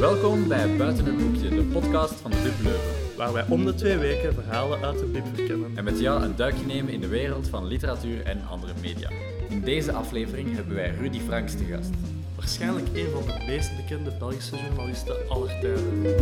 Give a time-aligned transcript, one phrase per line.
[0.00, 3.16] Welkom bij Buiten het Boekje, de podcast van de Bib Leuven.
[3.16, 5.76] waar wij om de twee weken verhalen uit de Bib verkennen.
[5.76, 9.10] En met jou een duikje nemen in de wereld van literatuur en andere media.
[9.48, 11.90] In deze aflevering hebben wij Rudy Franks te gast.
[12.36, 16.18] Waarschijnlijk een van de meest bekende Belgische journalisten aller tijden.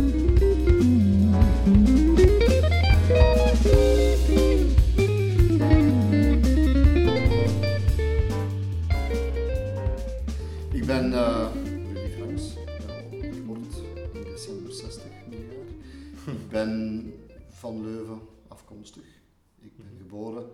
[16.65, 17.13] Ben
[17.49, 19.03] van Leuven afkomstig.
[19.61, 20.45] Ik ben geboren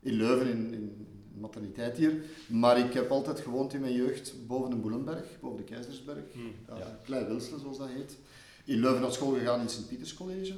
[0.00, 1.06] in Leuven, in, in
[1.40, 2.22] materniteit hier.
[2.46, 6.24] Maar ik heb altijd gewoond in mijn jeugd boven de Boelenberg, boven de Keizersberg.
[6.32, 6.52] Hmm.
[6.66, 7.00] Ja.
[7.04, 8.16] Klein Wilselen, zoals dat heet.
[8.64, 10.54] In Leuven naar school gegaan in Sint-Pieters College.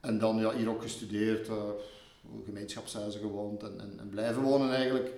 [0.00, 1.62] En dan ja, hier ook gestudeerd, uh,
[2.44, 5.12] gemeenschapshuizen gewoond en, en, en blijven wonen eigenlijk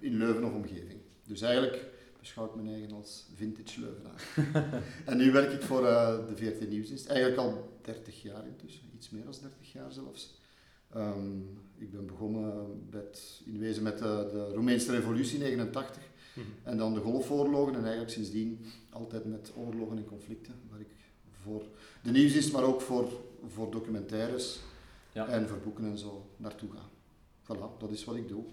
[0.00, 1.00] in Leuven of omgeving.
[1.26, 1.86] Dus eigenlijk
[2.28, 4.22] beschouw ik mijn eigen als vintage Leuvenaar.
[5.06, 9.10] en nu werk ik voor uh, de VRT Nieuwsdienst, eigenlijk al 30 jaar intussen, iets
[9.10, 10.34] meer dan 30 jaar zelfs.
[10.96, 16.02] Um, ik ben begonnen met, in wezen met de, de Roemeense revolutie 89
[16.34, 16.46] Mhm.
[16.62, 20.88] en dan de golfoorlogen en eigenlijk sindsdien altijd met oorlogen en conflicten, waar ik
[21.42, 21.62] voor
[22.02, 23.12] de nieuwsdienst, maar ook voor,
[23.46, 24.58] voor documentaires
[25.12, 25.28] Ja.
[25.28, 26.88] en voor boeken en zo naartoe ga.
[27.42, 28.44] Voilà, dat is wat ik doe.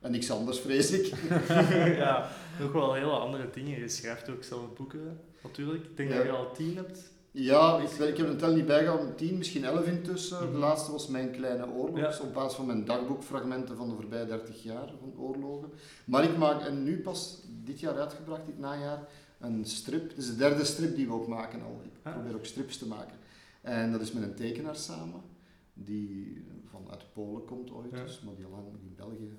[0.00, 1.06] En niks anders, vrees ik.
[1.96, 2.28] ja,
[2.60, 3.78] nog wel hele andere dingen.
[3.80, 5.84] Je schrijft ook zelf boeken, natuurlijk.
[5.84, 6.16] Ik denk Ja.
[6.16, 7.10] dat je al tien hebt.
[7.32, 10.42] Ja, ik, ik heb een tel niet bijgehouden, 10, misschien 11 intussen.
[10.42, 10.52] Mhm.
[10.52, 12.18] De laatste was Mijn Kleine Oorlog, Ja.
[12.22, 15.70] op basis van mijn dagboekfragmenten van de voorbije 30 jaar van oorlogen.
[16.04, 19.08] Maar ik maak, en nu pas dit jaar uitgebracht, dit najaar,
[19.40, 20.08] een strip.
[20.08, 21.80] Het is de derde strip die we ook maken al.
[21.84, 22.12] Ik Ah.
[22.12, 23.16] probeer ook strips te maken.
[23.60, 25.20] En dat is met een tekenaar samen,
[25.74, 28.02] die vanuit Polen komt ooit, Ja.
[28.02, 29.32] dus, maar die al lang in België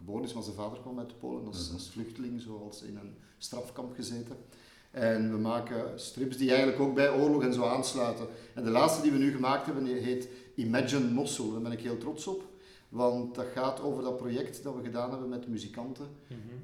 [0.00, 1.74] geboren is, maar zijn vader kwam uit Polen als, Mhm.
[1.74, 4.36] als vluchteling, zoals in een strafkamp gezeten.
[4.90, 8.26] En we maken strips die eigenlijk ook bij oorlog en zo aansluiten.
[8.54, 11.52] En de laatste die we nu gemaakt hebben, die heet Imagine Mosul.
[11.52, 12.48] Daar ben ik heel trots op.
[12.88, 16.06] Want dat gaat over dat project dat we gedaan hebben met muzikanten.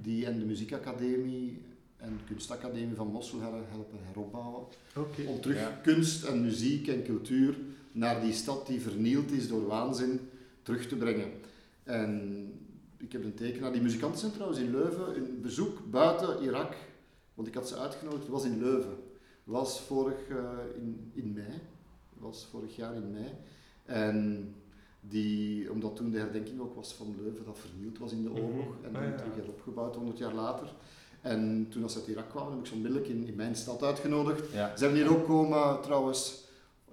[0.03, 1.63] Die en de muziekacademie
[1.97, 4.65] en de kunstacademie van Mosul hel- helpen heropbouwen.
[5.27, 5.81] Om terug Ja.
[5.83, 7.57] kunst en muziek en cultuur
[7.93, 10.21] naar die stad die vernield is door waanzin
[10.63, 11.31] terug te brengen.
[11.83, 12.53] En
[12.99, 16.75] ik heb een tekenaar, die muzikanten zijn trouwens in Leuven, een bezoek buiten Irak,
[17.35, 18.97] want ik had ze uitgenodigd, het was in Leuven.
[19.45, 20.37] was vorig eh,
[20.77, 21.61] in, in mei,
[22.15, 23.31] was vorig jaar in mei.
[23.85, 24.55] En
[25.01, 28.41] die, omdat toen de herdenking ook was van Leuven, dat vernield was in de Mhm.
[28.41, 29.17] oorlog en dan Ah, ja.
[29.17, 30.73] terug heropgebouwd 100 jaar later.
[31.21, 33.83] En toen als ze uit Irak kwamen, heb ik ze onmiddellijk in, in mijn stad
[33.83, 34.53] uitgenodigd.
[34.53, 34.77] Ja.
[34.77, 36.45] Ze hebben hier ook komen, trouwens,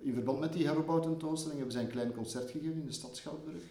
[0.01, 3.61] in verband met die heropbouwtentoonstelling, hebben zij een klein concert gegeven in de stad Schouwburg.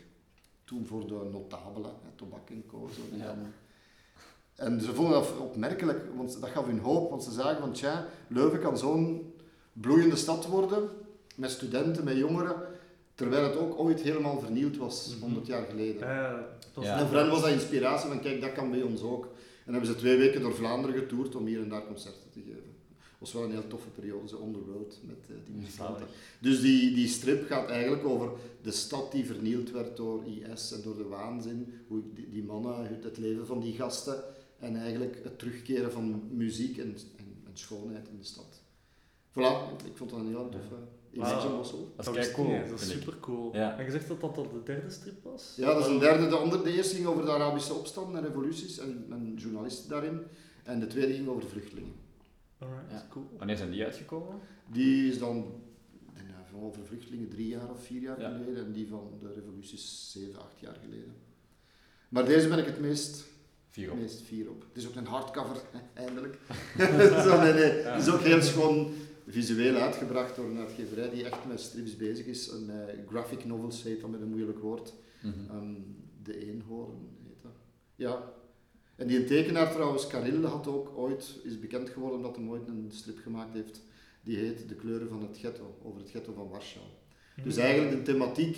[0.73, 2.89] Toen voor de notabelen, hè, Tobak en Co.
[2.95, 3.27] Zo, die Ja.
[3.27, 3.53] dan-
[4.55, 8.07] En ze vonden dat opmerkelijk, want dat gaf hun hoop, want ze zagen van, tja,
[8.27, 9.33] Leuven kan zo'n
[9.73, 10.89] bloeiende stad worden,
[11.37, 12.57] met studenten, met jongeren,
[13.15, 15.21] terwijl het ook ooit helemaal vernield was, Mhm.
[15.21, 16.09] 100 jaar geleden.
[16.09, 16.99] Ja, het was Ja.
[16.99, 19.25] En voor hen was dat inspiratie van, kijk, dat kan bij ons ook.
[19.67, 22.72] En hebben ze twee weken door Vlaanderen getoerd om hier en daar concerten te geven.
[23.23, 24.37] Het was wel een heel toffe periode, zo
[24.73, 26.07] road met eh, die muzikanten.
[26.41, 28.31] Dus die, die strip gaat eigenlijk over
[28.63, 31.75] de stad die vernield werd door IS en door de waanzin.
[31.89, 34.23] Hoe die, die mannen, het- het leven van die gasten
[34.59, 38.63] en eigenlijk het terugkeren van muziek en, en, en schoonheid in de stad.
[39.31, 40.75] Voilà, ik vond dat een heel toffe
[41.11, 41.21] in
[41.57, 41.93] Mossel.
[41.97, 42.47] Dat is Dat cool.
[42.75, 43.55] is super cool.
[43.57, 43.79] Ja.
[43.79, 45.55] En je zegt dat dat al de derde strip was?
[45.57, 46.29] Ja, dat is een derde.
[46.29, 50.21] De, andere, de eerste ging over de Arabische opstand en revoluties en, en journalisten daarin.
[50.65, 51.93] En de tweede ging over de vluchtelingen.
[52.63, 53.07] Alright, Ja.
[53.11, 53.27] cool.
[53.39, 54.39] Wanneer zijn die uitgekomen?
[54.73, 55.37] Die is dan
[56.09, 58.31] ik denk, ja, van over vluchtelingen drie jaar of vier jaar Ja.
[58.37, 61.13] geleden en die van de revoluties zeven, acht jaar geleden.
[62.09, 63.25] Maar deze ben ik het meest,
[63.69, 63.99] Vier op.
[63.99, 64.63] meest fier op.
[64.73, 65.57] Het is ook een hardcover,
[65.95, 66.39] eindelijk.
[67.27, 67.71] Zo, nee, nee.
[67.71, 68.93] Het is ook heel schoon
[69.27, 72.49] visueel uitgebracht door een uitgeverij die echt met strips bezig is.
[72.51, 74.93] En met graphic novels heet dat met een moeilijk woord.
[75.23, 75.51] Mhm.
[75.51, 75.75] Ehm,
[76.23, 77.53] de eenhoorn heet dat.
[77.97, 78.33] Ja.
[78.97, 82.89] En die tekenaar trouwens, Karil, had ook ooit, is bekend geworden omdat hij ooit een
[82.93, 83.83] strip gemaakt heeft.
[84.23, 86.85] Die heet De kleuren van het ghetto, over het ghetto van Warschau.
[87.45, 87.65] Dus Mhm.
[87.65, 88.57] eigenlijk de thematiek,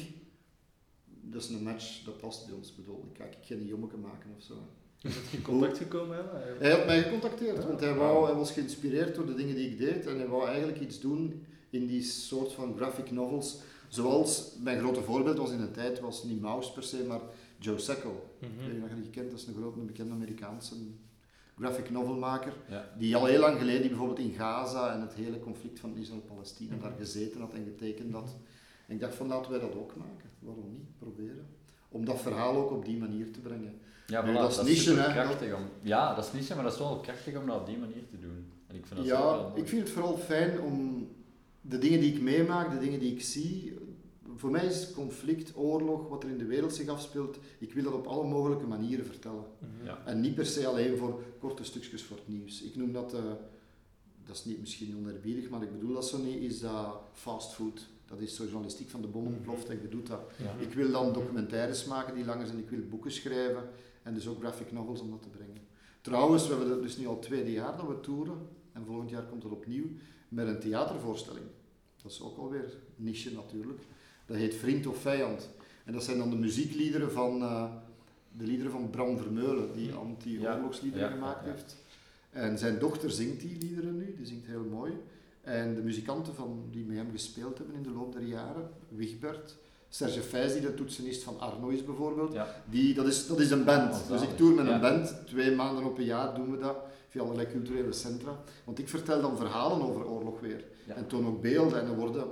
[1.04, 2.74] dat is een match, dat past bij ons.
[2.74, 4.54] Bedoel, ik ga geen jommeke maken of zo.
[5.02, 6.16] Is het in contact gekomen?
[6.16, 6.22] Hè?
[6.58, 9.78] Hij had mij gecontacteerd, want hij, wou, hij was geïnspireerd door de dingen die ik
[9.78, 13.56] deed en hij wou eigenlijk iets doen in die soort van graphic novels.
[13.88, 17.20] Zoals, mijn grote voorbeeld was in een tijd, was niet Maus per se, maar
[17.58, 18.30] Joe Sacco.
[18.38, 18.94] Mhm.
[18.94, 20.74] je die kent, dat is een grote, bekende Amerikaanse
[21.58, 22.52] graphic novelmaker.
[22.68, 22.88] Ja.
[22.98, 26.74] Die al heel lang geleden, die bijvoorbeeld in Gaza en het hele conflict van Israël-Palestina
[26.74, 26.82] Mhm.
[26.82, 28.36] daar gezeten had en getekend had.
[28.86, 30.30] En ik dacht van laten wij dat ook maken.
[30.38, 30.98] Waarom niet?
[30.98, 31.46] Proberen.
[31.88, 33.78] Om dat verhaal ook op die manier te brengen.
[34.06, 35.12] Ja, Nu, voilà, dat is dat niche, hè.
[35.12, 35.62] krachtig om...
[35.82, 38.18] Ja, dat is niche, maar dat is wel krachtig om dat op die manier te
[38.18, 38.46] doen.
[38.66, 41.08] En ik vind dat Ja, ik vind het vooral fijn om
[41.60, 43.78] de dingen die ik meemaak, de dingen die ik zie.
[44.36, 47.92] Voor mij is conflict, oorlog, wat er in de wereld zich afspeelt, ik wil dat
[47.92, 49.44] op alle mogelijke manieren vertellen.
[49.58, 49.86] Mhm.
[49.86, 50.02] Ja.
[50.04, 52.62] En niet per se alleen voor korte stukjes voor het nieuws.
[52.62, 53.20] Ik noem dat, eh,
[54.24, 57.86] dat is niet misschien onerbiedig, maar ik bedoel dat zo niet, is dat fastfood.
[58.06, 60.20] Dat is zo journalistiek van de bom ontploft en je doet dat.
[60.36, 60.54] Ja.
[60.66, 63.68] Ik wil dan documentaires maken die langer zijn, ik wil boeken schrijven
[64.02, 65.62] en dus ook graphic novels om dat te brengen.
[66.00, 69.22] Trouwens, we hebben het dus nu al tweede jaar dat we toeren en volgend jaar
[69.22, 69.86] komt het opnieuw
[70.28, 71.46] met een theatervoorstelling.
[72.02, 73.80] Dat is ook alweer niche natuurlijk.
[74.26, 75.48] Dat heet Vriend of Vijand.
[75.84, 77.64] En dat zijn dan de muziekliederen van, eh,
[78.32, 81.76] de liederen van Bram Vermeulen, die anti-oorlogsliederen gemaakt heeft.
[82.30, 84.92] En zijn dochter zingt die liederen nu, die zingt heel mooi.
[85.40, 89.56] En de muzikanten van, die met hem gespeeld hebben in de loop der jaren, Wigbert,
[89.88, 92.54] Serge Fijs, die de toetsenist van Arno is bijvoorbeeld, Ja.
[92.70, 93.92] die, dat, is, dat is een band.
[93.94, 94.74] Oh, dus ik tour met Ja.
[94.74, 96.76] een band, twee maanden op een jaar doen we dat,
[97.08, 98.38] via allerlei culturele centra.
[98.64, 100.64] Want ik vertel dan verhalen over oorlog weer.
[100.86, 100.94] Ja.
[100.94, 102.24] En toon ook beelden en er worden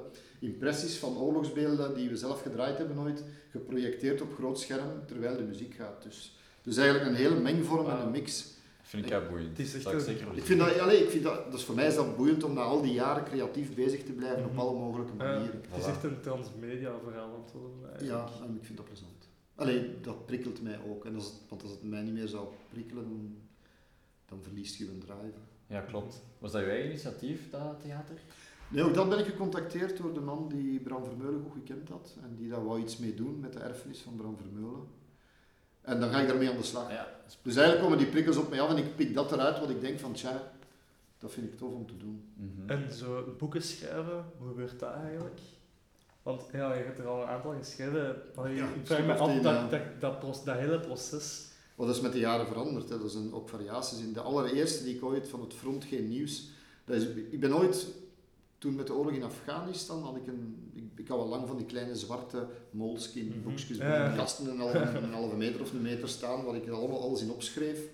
[0.42, 5.42] impressies van oorlogsbeelden die we zelf gedraaid hebben ooit, geprojecteerd op groot scherm terwijl de
[5.42, 6.02] muziek gaat.
[6.02, 8.50] Dus, dus eigenlijk een hele mengvorm en een mix.
[8.82, 9.48] Vind ik heel boeiend.
[9.58, 11.74] Het is echt Dat ik zeker Ik vind dat, allee, ik vind dat, dus voor
[11.74, 14.50] mij is dat boeiend om na al die jaren creatief bezig te blijven Mhm.
[14.50, 15.60] op alle mogelijke Ja, manieren.
[15.70, 17.88] het is echt een transmedia verhaal aan het worden.
[17.90, 18.28] eigenlijk.
[18.38, 19.28] Ja, en ik vind dat plezant.
[19.54, 21.04] Allee, dat prikkelt mij ook.
[21.04, 23.36] En als het, want als het mij niet meer zou prikkelen,
[24.28, 25.38] dan, verliest je een drive.
[25.66, 26.22] Ja, klopt.
[26.38, 28.14] Was dat jouw eigen initiatief, dat theater?
[28.72, 32.16] Nee, ook dan ben ik gecontacteerd door de man die Bram Vermeulen goed gekend had.
[32.22, 34.86] En die daar wou iets mee doen met de erfenis van Bram Vermeulen.
[35.80, 36.90] En dan ga ik daarmee aan de slag.
[36.90, 37.08] Ja,
[37.42, 39.80] Dus eigenlijk komen die prikkels op mij af en ik pik dat eruit wat ik
[39.80, 40.52] denk van, tja,
[41.18, 42.24] dat vind ik tof om te doen.
[42.34, 42.70] Mhm.
[42.70, 45.40] En zo boeken schrijven, hoe gebeurt dat eigenlijk?
[46.22, 48.16] Want ja, je hebt er al een aantal geschreven.
[48.36, 51.46] Maar Ja, ik vraag me tien, dat, dat, dat, proces- dat hele proces.
[51.74, 52.88] Wat is met de jaren veranderd.
[52.88, 53.02] Hè.
[53.02, 54.12] Er zijn ook variaties in.
[54.12, 56.48] De allereerste die ik ooit van het front geen nieuws.
[56.84, 57.86] Dat is, ik ben ooit,
[58.62, 60.70] toen met de oorlog in Afghanistan, had ik een.
[60.74, 63.42] Ik, ik had al lang van die kleine zwarte moleskin Mhm.
[63.42, 63.88] boekjes ja.
[63.98, 67.00] mijn kasten een halve, een halve meter of een meter staan, waar ik er allemaal
[67.02, 67.88] alles in opschreef.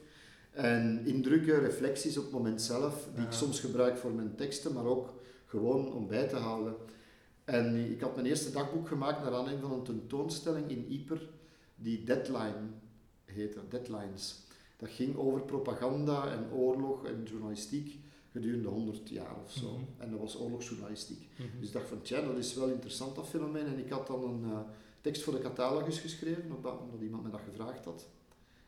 [0.51, 4.85] En indrukken, reflecties op het moment zelf, die ik soms gebruik voor mijn teksten, maar
[4.85, 5.15] ook
[5.47, 6.75] gewoon om bij te houden.
[7.45, 11.29] En ik had mijn eerste dagboek gemaakt naar aanleiding van een tentoonstelling in Yper,
[11.77, 12.67] die Deadline
[13.25, 14.37] heette, Deadlines.
[14.77, 17.99] Dat ging over propaganda en oorlog en journalistiek
[18.33, 19.71] gedurende 100 jaar of zo.
[19.73, 19.83] Mhm.
[19.99, 21.29] En dat was oorlogsjournalistiek.
[21.37, 21.49] Mhm.
[21.59, 23.67] Dus ik dacht van, tja, dat is wel interessant dat fenomeen.
[23.67, 24.59] En ik had dan een eh,
[25.01, 28.07] tekst voor de catalogus geschreven, op- omdat iemand me dat gevraagd had.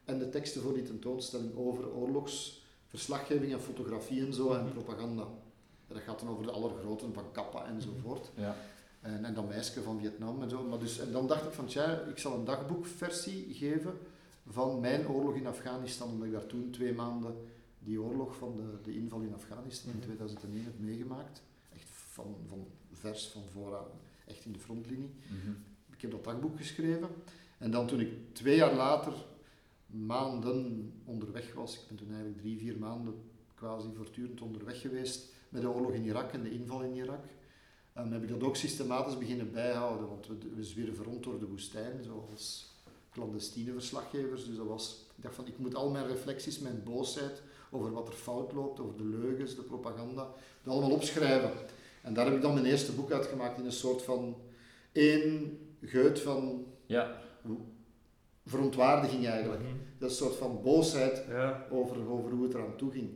[0.05, 4.73] En de teksten voor die tentoonstelling over oorlogsverslaggeving en fotografie en zo en Mhm.
[4.73, 5.23] propaganda.
[5.89, 8.31] En dat gaat dan over de allergroten van Kappa enzovoort.
[8.35, 8.57] Ja.
[9.01, 10.63] En, en dat meisje van Vietnam en zo.
[10.63, 13.99] Maar dus, en dan dacht ik van, tja, ik zal een dagboekversie geven
[14.47, 16.09] van mijn oorlog in Afghanistan.
[16.09, 17.35] Omdat ik daar toen twee maanden
[17.85, 20.07] die oorlog van de, de inval in Afghanistan in Mhm.
[20.07, 21.43] 2001 heb meegemaakt.
[21.75, 23.87] Echt van, van vers, van vooraan,
[24.27, 25.11] echt in de frontlinie.
[25.27, 25.51] Mhm.
[25.93, 27.09] Ik heb dat dagboek geschreven.
[27.59, 29.13] En dan toen ik twee jaar later
[29.87, 33.15] maanden onderweg was, ik ben toen eigenlijk drie, vier maanden
[33.55, 37.25] quasi voortdurend onderweg geweest met de oorlog in Irak en de inval in Irak,
[37.99, 40.09] um, heb ik dat ook systematisch beginnen bijhouden.
[40.09, 42.69] Want we, we zwierven rond door de woestijn, zoals
[43.13, 44.45] clandestine verslaggevers.
[44.45, 48.09] Dus dat was, ik dacht van, ik moet al mijn reflecties, mijn boosheid over wat
[48.09, 50.29] er fout loopt, over de leugens, de propaganda,
[50.63, 51.51] dat allemaal opschrijven.
[52.03, 54.37] En daar heb ik dan mijn eerste boek uitgemaakt in een soort van
[54.93, 57.21] één geut van Ja,
[58.47, 59.63] verontwaardiging eigenlijk.
[59.63, 59.73] Mhm.
[59.99, 61.67] Dat is een soort van boosheid Ja.
[61.71, 63.11] over, over hoe het eraan toe ging.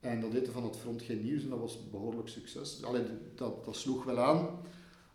[0.00, 2.82] En dat heette van het front geen nieuws en dat was behoorlijk succes.
[2.84, 3.02] Allee,
[3.34, 4.48] dat, dat sloeg wel aan,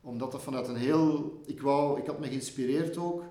[0.01, 1.41] omdat dat vanuit een heel...
[1.45, 3.23] Ik, wou, ik had me geïnspireerd ook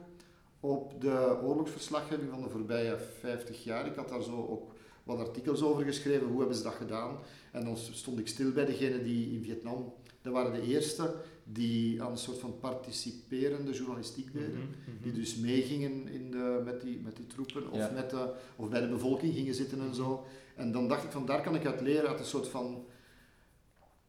[0.61, 3.87] op de oorlogsverslaggeving van de voorbije 50 jaar.
[3.87, 4.73] Ik had daar zo ook
[5.07, 7.17] wat artikels over geschreven, hoe hebben ze dat gedaan.
[7.53, 12.03] En dan stond ik stil bij degenen die in Vietnam, dat waren de eerste die
[12.03, 14.51] aan een soort van participerende journalistiek deden.
[14.51, 15.03] Mhm, mhm.
[15.03, 17.91] Die dus meegingen in de, met, die, met die troepen of, Ja.
[17.95, 20.25] met de, of bij de bevolking gingen zitten en zo.
[20.57, 22.85] En dan dacht ik van daar kan ik uit leren, uit een soort van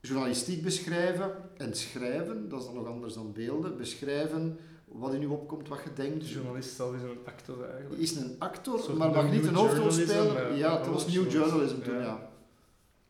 [0.01, 5.25] journalistiek beschrijven en schrijven, dat is dan nog anders dan beelden, beschrijven wat in u
[5.25, 6.21] opkomt, wat je denkt.
[6.21, 8.01] De journalist zelf is een actor eigenlijk.
[8.01, 10.49] Is een actor, maar mag niet een hoofdrol journalism, spelen.
[10.51, 11.99] eh, Ja, het was new journalism toen, ja.
[12.01, 12.29] ja.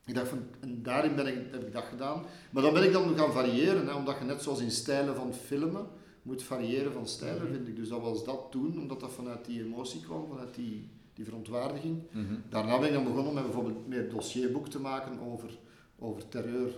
[0.05, 2.23] Ik dacht van, en daarin ben ik, heb ik dat gedaan.
[2.51, 5.33] Maar dan ben ik dan gaan variëren, hè, omdat je net zoals in stijlen van
[5.33, 5.87] filmen
[6.21, 7.53] moet variëren van stijlen, Mhm.
[7.53, 7.75] vind ik.
[7.75, 12.01] Dus dat was dat toen, omdat dat vanuit die emotie kwam, vanuit die, die verontwaardiging.
[12.11, 12.33] Mhm.
[12.49, 15.57] Daarna ben ik dan begonnen met bijvoorbeeld meer dossierboek te maken over,
[15.99, 16.75] over terreur.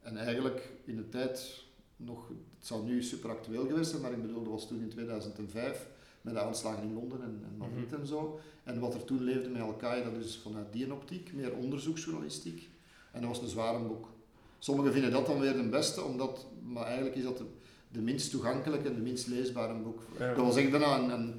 [0.00, 1.64] En eigenlijk in de tijd
[1.96, 2.30] nog,
[2.60, 5.86] het zou nu super actueel geweest zijn, maar ik bedoel, dat was toen in 2005
[6.20, 8.00] met de aanslagen in Londen en, en Madrid Mhm.
[8.00, 8.38] en zo.
[8.64, 12.68] En wat er toen leefde met Al-Qaeda, dus vanuit die optiek, meer onderzoeksjournalistiek.
[13.12, 14.08] En dat was een zware boek.
[14.58, 17.44] Sommigen vinden dat dan weer de beste, omdat, maar eigenlijk is dat de,
[17.88, 20.02] de minst toegankelijke en de minst leesbare boek.
[20.18, 20.34] Ja.
[20.34, 21.34] Dat was echt bijna een, een,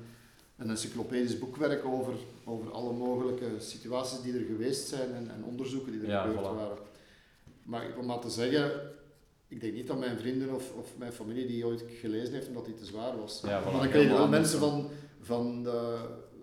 [0.57, 2.13] een encyclopedisch boekwerk over,
[2.45, 6.39] over alle mogelijke situaties die er geweest zijn en, en onderzoeken die er Ja, gebeurd
[6.39, 6.55] voilà.
[6.55, 6.77] waren.
[7.63, 8.71] Maar om maar te zeggen,
[9.51, 12.65] ik denk niet dat mijn vrienden of, of mijn familie die ooit gelezen heeft omdat
[12.65, 13.41] die te zwaar was.
[13.45, 13.63] Ja, voilà.
[13.63, 14.81] maar dan krijg je wel mensen anders.
[14.83, 14.89] van,
[15.21, 15.97] van, de,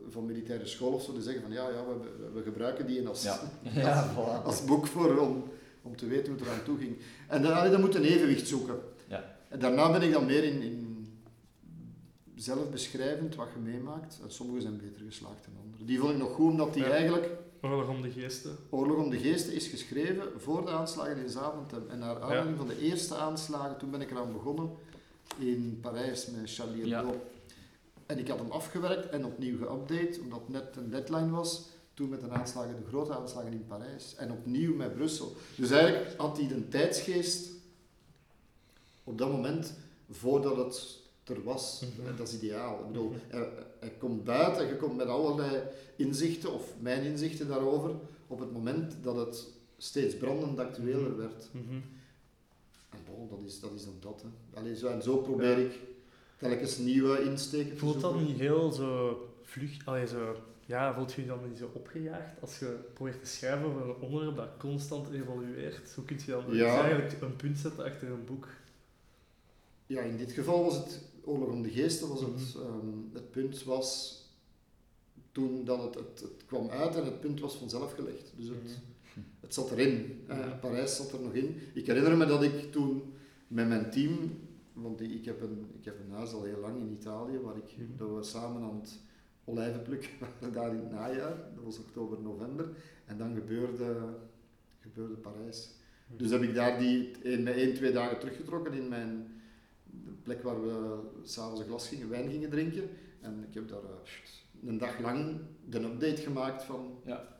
[0.08, 1.94] van militaire school of zo die zeggen van ja, ja we,
[2.34, 3.40] we- gebruiken die als, Ja.
[3.84, 4.44] Ja, voilà.
[4.44, 5.44] als boek voor om,
[5.82, 6.96] om te weten hoe het eraan toe ging.
[7.28, 8.74] En dan, allee, dan moet je een evenwicht zoeken.
[9.08, 9.36] Ja.
[9.48, 10.87] En daarna ben ik dan meer in, in
[12.42, 14.18] zelf beschrijvend wat je meemaakt.
[14.22, 15.84] En sommige zijn beter geslaagd dan andere.
[15.84, 16.90] Die vond ik nog goed, omdat die Ja.
[16.90, 17.30] eigenlijk,
[17.62, 18.56] Oorlog om de geesten.
[18.70, 21.82] Oorlog om de Geesten is geschreven voor de aanslagen in Zaventem.
[21.90, 24.70] En naar aanleiding van de eerste aanslagen, toen ben ik eraan begonnen
[25.38, 26.96] in Parijs met Charlie Ja.
[27.04, 27.20] Hebdo.
[28.06, 31.62] En ik had hem afgewerkt en opnieuw geüpdate, omdat het net een deadline was.
[31.94, 34.14] Toen met de aanslagen, de grote aanslagen in Parijs.
[34.16, 35.36] En opnieuw met Brussel.
[35.56, 37.50] Dus eigenlijk had hij de tijdsgeest
[39.04, 39.74] op dat moment
[40.10, 40.97] voordat het
[41.28, 41.82] er was.
[41.98, 42.16] Mhm.
[42.16, 42.78] Dat is ideaal.
[42.80, 43.48] Ik bedoel, hij,
[43.80, 45.62] hij komt buiten en je komt met allerlei
[45.96, 47.90] inzichten, of mijn inzichten daarover,
[48.26, 51.16] op het moment dat het steeds brandend actueler Mhm.
[51.18, 51.48] werd.
[51.52, 51.74] Mhm.
[52.90, 54.22] En bon, dat is, dat is dan dat.
[54.22, 54.58] Hè.
[54.60, 55.64] Allee, zo, en zo probeer Ja.
[55.64, 55.78] ik
[56.36, 61.20] telkens nieuwe insteken te Voelt dat niet heel zo vlug, allee, zo, ja, voelt je
[61.22, 65.10] je dan niet zo opgejaagd als je probeert te schrijven over een onderwerp dat constant
[65.12, 65.94] evolueert?
[65.94, 66.50] Hoe kun je dan Ja.
[66.74, 68.48] dus eigenlijk een punt zetten achter een boek?
[69.86, 72.66] Ja, in dit geval was het Oorlog om de Geesten, was het, Mhm.
[72.66, 74.16] ehm, het punt was
[75.32, 78.32] toen dat het, het, het kwam uit en het punt was vanzelf gelegd.
[78.36, 79.20] Dus het, Mhm.
[79.40, 80.24] het zat erin.
[80.28, 80.58] Mhm.
[80.60, 81.56] Parijs zat er nog in.
[81.74, 83.02] Ik herinner me dat ik toen
[83.48, 84.38] met mijn team,
[84.72, 87.76] want ik heb een, ik heb een huis al heel lang in Italië, waar ik,
[87.78, 87.96] Mhm.
[87.96, 88.98] dat we samen aan het
[89.44, 92.68] olijvenplukken waren daar in het najaar, dat was oktober, november,
[93.06, 93.96] en dan gebeurde,
[94.80, 95.70] gebeurde Parijs.
[96.16, 99.26] Dus heb ik daar die een, met één, twee dagen teruggetrokken in mijn
[100.28, 102.90] plek waar we s'avonds een glas gingen, wijn gingen drinken.
[103.20, 106.98] En ik heb daar eh, een dag lang de update gemaakt van...
[107.04, 107.36] Ja.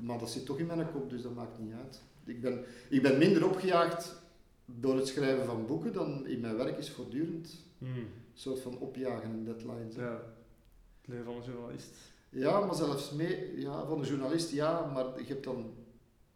[0.00, 2.02] Maar dat zit toch in mijn kop, dus dat maakt niet uit.
[2.24, 4.14] Ik ben, ik ben minder opgejaagd
[4.64, 7.98] door het schrijven van boeken dan in mijn werk is voortdurend Mhm.
[7.98, 9.94] een soort van opjagen en deadlines.
[9.94, 10.12] Ja,
[11.00, 11.90] het leven van een journalist.
[12.28, 15.74] Ja, maar zelfs mee, ja, van een journalist, ja, maar je hebt dan,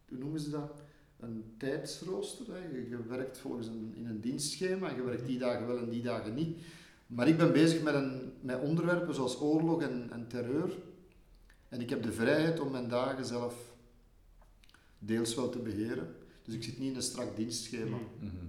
[0.08, 0.82] hoe noemen ze dat?
[1.20, 2.46] Een tijdsrooster.
[2.52, 2.76] Hè.
[2.76, 6.02] Je, je werkt volgens een, in een dienstschema, je werkt die dagen wel en die
[6.02, 6.58] dagen niet.
[7.06, 10.70] Maar ik ben bezig met, een, met onderwerpen zoals oorlog en, en terreur.
[11.68, 13.74] En ik heb de vrijheid om mijn dagen zelf
[14.98, 16.14] deels wel te beheren.
[16.42, 17.96] Dus ik zit niet in een strak dienstschema.
[17.96, 18.24] Mhm.
[18.24, 18.46] Mhm.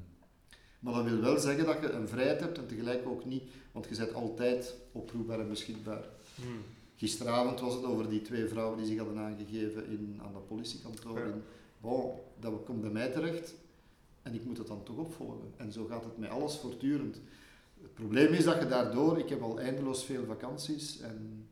[0.79, 3.87] Maar dat wil wel zeggen dat je een vrijheid hebt en tegelijk ook niet, want
[3.89, 6.05] je bent altijd oproepbaar en beschikbaar.
[6.35, 6.47] Mhm.
[6.95, 11.19] Gisteravond was het over die twee vrouwen die zich hadden aangegeven in, aan dat politiekantoor.
[11.19, 11.25] Ja.
[11.25, 11.43] In,
[11.81, 13.55] bon, dat komt bij mij terecht
[14.21, 15.51] en ik moet het dan toch opvolgen.
[15.57, 17.21] En zo gaat het met alles voortdurend.
[17.81, 21.47] Het probleem is dat je daardoor, ik heb al eindeloos veel vakanties en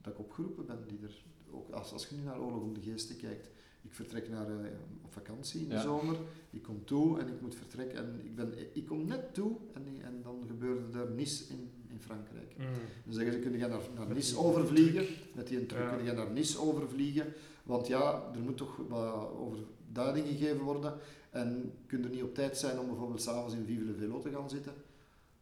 [0.00, 0.78] dat ik opgeroepen ben.
[0.88, 3.48] Die er, ook als, als je nu naar Oorlog om de Geesten kijkt,
[3.82, 4.70] ik vertrek naar, eh,
[5.02, 5.80] op vakantie in de Ja.
[5.82, 6.16] zomer,
[6.50, 9.86] ik kom toe en ik moet vertrekken en ik, ben, ik kom net toe en,
[10.02, 12.54] en dan gebeurde er Nice in, in Frankrijk.
[12.56, 12.66] Mhm.
[13.04, 15.06] Dan zeggen ze, kun je naar, naar Nice overvliegen?
[15.34, 15.96] Met die truc Ja.
[15.96, 17.32] kun je naar Nice overvliegen.
[17.64, 19.58] Want ja, er moet toch wat over
[19.92, 20.94] duiding gegeven worden.
[21.30, 24.30] En kun er niet op tijd zijn om bijvoorbeeld s'avonds in Vive le Velo te
[24.30, 24.72] gaan zitten.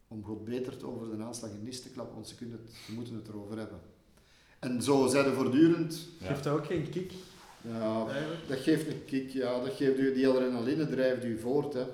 [0.08, 2.74] Om God beter te over de aanslag in Nice te klappen, want ze, kunnen het,
[2.86, 3.80] ze moeten het erover hebben.
[4.58, 6.08] En zo zijn er voortdurend...
[6.20, 6.26] Ja.
[6.26, 7.12] Geeft dat ook geen kick,
[7.60, 8.48] Ja, eigenlijk?
[8.48, 11.72] dat geeft een kick, ja, dat geeft u, die adrenaline drijft u voort.
[11.74, 11.84] Hè.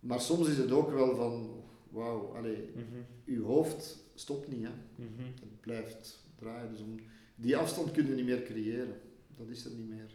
[0.00, 1.50] Maar soms is het ook wel van,
[1.88, 2.84] wauw, allee, Mhm.
[3.26, 4.62] uw hoofd stopt niet.
[4.62, 4.70] Hè.
[5.04, 5.24] Mhm.
[5.40, 6.70] Het blijft draaien.
[6.70, 6.94] Dus om,
[7.34, 8.94] die afstand kun je niet meer creëren.
[9.36, 10.10] Dat is er niet meer.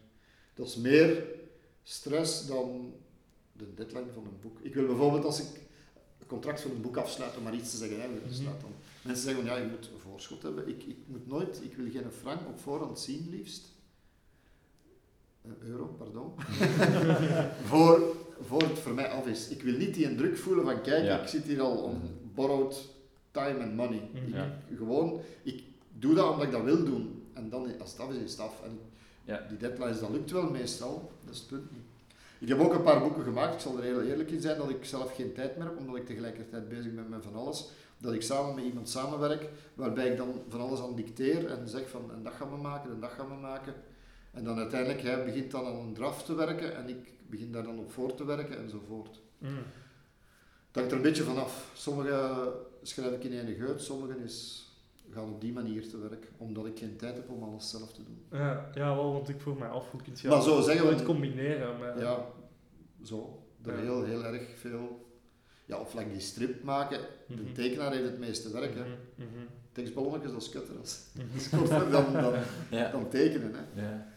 [0.53, 1.23] Dat is meer
[1.83, 2.93] stress dan
[3.53, 4.59] de deadline van een boek.
[4.61, 5.47] Ik wil bijvoorbeeld als ik
[6.19, 8.33] een contract voor een boek afsluit, om maar iets te zeggen, hè, Mhm.
[8.33, 8.71] sluit dan.
[9.01, 10.67] mensen zeggen van ja, je moet een voorschot hebben.
[10.67, 13.69] Ik, ik moet nooit, ik wil geen frank op voorhand zien liefst.
[15.41, 16.31] Een euro, pardon.
[17.69, 19.47] voor, voor het voor mij af is.
[19.49, 21.21] Ik wil niet die een druk voelen van kijk, Ja.
[21.21, 22.05] ik zit hier al on Mhm.
[22.35, 22.89] borrowed
[23.31, 24.09] time and money.
[24.13, 24.27] Mhm.
[24.37, 24.77] Ik-.
[24.77, 25.63] Gewoon, ik
[25.99, 27.23] doe dat omdat ik dat wil doen.
[27.33, 28.61] En dan, als het af is, is het af.
[28.63, 28.79] En
[29.23, 29.45] Ja.
[29.49, 31.11] die deadlines, dat lukt wel meestal.
[31.25, 31.81] Dat is het punt niet.
[32.39, 34.69] Ik heb ook een paar boeken gemaakt, ik zal er heel eerlijk in zijn, dat
[34.69, 37.69] ik zelf geen tijd meer heb, omdat ik tegelijkertijd bezig ben met van alles.
[37.97, 41.89] Dat ik samen met iemand samenwerk, waarbij ik dan van alles aan dicteer en zeg
[41.89, 43.73] van, en dat gaan we maken, en dat gaan we maken.
[44.31, 47.63] En dan uiteindelijk, hij begint dan aan een draft te werken en ik begin daar
[47.63, 49.19] dan op voor te werken enzovoort.
[49.37, 49.53] Mhm.
[50.67, 51.71] Het hangt er een beetje vanaf.
[51.73, 52.51] Sommige
[52.81, 54.65] schrijf ik in één geut, sommige is
[55.13, 58.03] gaan op die manier te werk, omdat ik geen tijd heb om alles zelf te
[58.03, 58.25] doen.
[58.39, 60.93] Ja, ja wel, want ik vroeg mij af hoe kun je Maar zo zeggen we-
[60.93, 61.99] het combineren met...
[61.99, 62.25] Ja,
[63.03, 63.43] zo.
[63.65, 63.79] Er Ja.
[63.81, 65.09] heel, heel erg veel...
[65.65, 67.53] Ja, of like die strip maken, de Mhm.
[67.53, 68.73] tekenaar heeft het meeste werk.
[68.73, 68.81] Hè.
[68.81, 70.73] Mhm, mhm, Tekstballonnetjes, dat is kutter.
[70.75, 71.25] Dat is, mhm.
[71.33, 72.33] dat is korter dan, dan,
[72.69, 72.91] Ja.
[72.91, 73.51] dan tekenen.
[73.55, 73.81] Hè.
[73.89, 74.07] ja.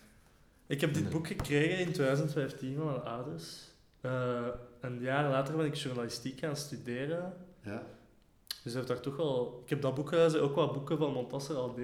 [0.67, 3.63] Ik heb dit boek gekregen in 2015 van mijn ouders.
[4.01, 4.47] Eh,
[4.81, 7.33] een jaar later ben ik journalistiek gaan studeren.
[7.61, 7.83] Ja.
[8.65, 9.61] Dus heeft daar toch wel...
[9.65, 11.55] Ik heb dat boek gelezen, ook wat boeken van Montasser.
[11.55, 11.77] Dat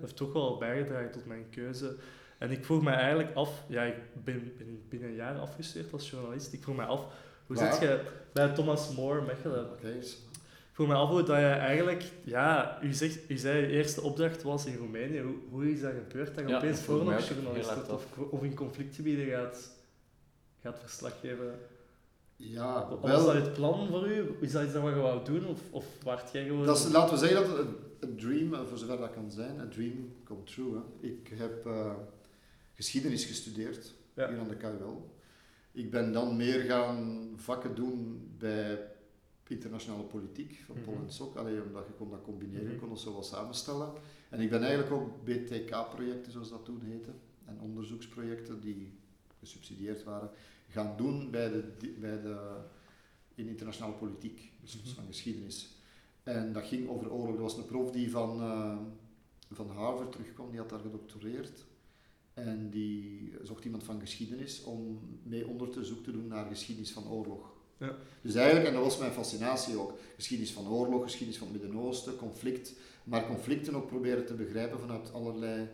[0.00, 1.96] heeft toch wel bijgedragen tot mijn keuze.
[2.38, 3.64] En ik vroeg me eigenlijk af...
[3.68, 6.52] Ja, ik ben, ben binnen een jaar afgestudeerd als journalist.
[6.52, 7.06] Ik vroeg me af...
[7.46, 8.00] Hoe zit je
[8.32, 9.70] bij Thomas More Mechelen?
[9.70, 10.12] Oké, dus-
[10.42, 12.04] Ik vroeg me af hoe dat je eigenlijk...
[12.24, 15.20] Ja, u, zegt, u zei je eerste opdracht was in Roemenië.
[15.20, 16.34] Hoe, hoe is dat gebeurd?
[16.34, 19.70] Dat je Ja, opeens heel wordt hard of, of in conflictgebieden gaat,
[20.62, 21.58] gaat verslag geven.
[22.36, 23.24] Ja, Was wel...
[23.24, 24.24] dat het plan voor u?
[24.40, 25.46] Is dat iets dat je wou doen?
[25.46, 26.66] Of, of waart jij gewoon...
[26.66, 27.66] Dat is, laten we zeggen dat het
[28.00, 30.74] een, dream, eh, voor zover dat kan zijn, een dream come true.
[30.74, 31.08] Hè.
[31.08, 31.92] Ik heb eh,
[32.74, 34.28] geschiedenis gestudeerd Ja.
[34.28, 35.14] hier aan de KUL.
[35.72, 38.78] Ik ben dan meer gaan vakken doen bij
[39.48, 41.02] internationale politiek van Pol Mhm.
[41.02, 42.78] en Sok, alleen omdat je kon dat combineren, Mhm.
[42.78, 43.92] kon het zo wat samenstellen.
[44.28, 47.10] En ik ben eigenlijk ook BTK-projecten, zoals dat toen heette,
[47.44, 48.98] en onderzoeksprojecten die
[49.38, 50.30] gesubsidieerd waren,
[50.76, 51.62] gaan doen bij de,
[52.00, 52.36] bij de,
[53.34, 54.94] in internationale politiek, dus Mhm.
[54.94, 55.68] van geschiedenis.
[56.22, 57.34] En dat ging over oorlog.
[57.34, 58.76] Er was een prof die van, eh,
[59.50, 61.64] van Harvard terugkwam, die had daar gedoctoreerd.
[62.34, 67.54] En die zocht iemand van geschiedenis om mee onderzoek te doen naar geschiedenis van oorlog.
[67.78, 67.96] Ja.
[68.22, 72.16] Dus eigenlijk, en dat was mijn fascinatie ook, geschiedenis van oorlog, geschiedenis van het Midden-Oosten,
[72.16, 75.68] conflict, maar conflicten ook proberen te begrijpen vanuit allerlei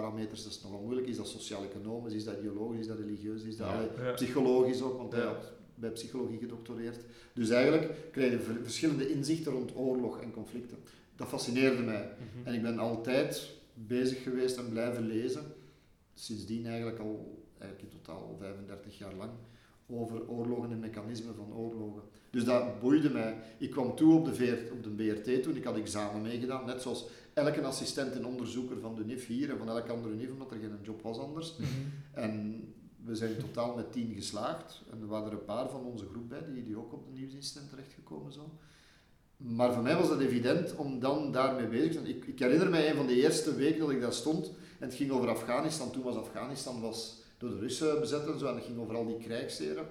[0.00, 0.42] parameters.
[0.42, 1.06] Dat is nogal moeilijk.
[1.06, 3.74] Is dat sociaal-economisch, is dat ideologisch, is dat religieus, is dat Ja.
[3.74, 4.12] allee, Ja.
[4.12, 7.04] psychologisch ook, want hij had bij psychologie gedoctoreerd.
[7.32, 10.78] Dus eigenlijk kreeg je ver- verschillende inzichten rond oorlog en conflicten.
[11.16, 12.08] Dat fascineerde mij.
[12.16, 12.46] Mhm.
[12.48, 15.42] En ik ben altijd bezig geweest en blijven lezen,
[16.14, 19.30] sindsdien eigenlijk al, eigenlijk in totaal al 35 jaar lang,
[19.88, 22.02] over oorlogen en mechanismen van oorlogen.
[22.30, 23.36] Dus dat boeide mij.
[23.58, 26.82] Ik kwam toe op de, VR op de BRT toen, ik had examen meegedaan, net
[26.82, 30.50] zoals elke assistent en onderzoeker van de NIF hier en van elke andere NIF, omdat
[30.50, 31.56] er geen job was anders.
[31.56, 31.68] Mhm.
[32.12, 32.64] En
[33.04, 34.82] we zijn totaal met tien geslaagd.
[34.90, 37.12] En er waren er een paar van onze groep bij die, die ook op de
[37.12, 38.32] nieuwsdienst zijn terechtgekomen.
[38.32, 38.58] Zo.
[39.36, 42.06] Maar voor mij was dat evident om dan daarmee bezig te zijn.
[42.06, 44.46] Ik, ik herinner mij een van de eerste weken dat ik daar stond
[44.78, 45.90] en het ging over Afghanistan.
[45.90, 49.06] Toen was Afghanistan was door de Russen bezet en zo en het ging over al
[49.06, 49.86] die krijgsheren.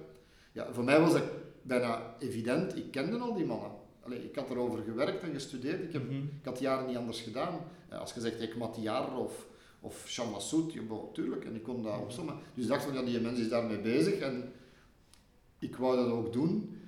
[0.52, 1.22] Ja, voor mij was dat
[1.62, 2.76] bijna evident.
[2.76, 3.70] Ik kende al die mannen.
[4.02, 5.82] Allee, ik had erover gewerkt en gestudeerd.
[5.82, 6.14] Ik, heb, Mhm.
[6.14, 7.60] ik had jaren niet anders gedaan.
[7.90, 9.46] Ja, als je zegt Ekmat Yar of,
[9.80, 12.34] of Jean Massoud, ja, bon, tuurlijk, en ik kon dat opzommen.
[12.54, 14.52] Dus ik dacht van, ja, die mens is daarmee bezig en
[15.58, 16.78] ik wou dat ook doen.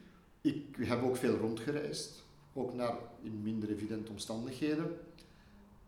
[0.40, 2.24] Ik heb ook veel rondgereisd,
[2.54, 4.96] ook naar in minder evidente omstandigheden.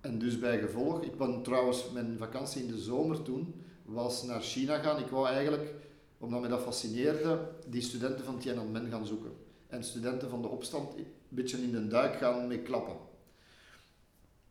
[0.00, 3.54] En dus bij gevolg, ik ben trouwens, mijn vakantie in de zomer toen,
[3.88, 4.98] was naar China gaan.
[4.98, 5.74] Ik wou eigenlijk,
[6.18, 9.32] omdat me dat fascineerde, die studenten van Tiananmen gaan zoeken.
[9.66, 12.96] En studenten van de opstand een beetje in de duik gaan mee klappen.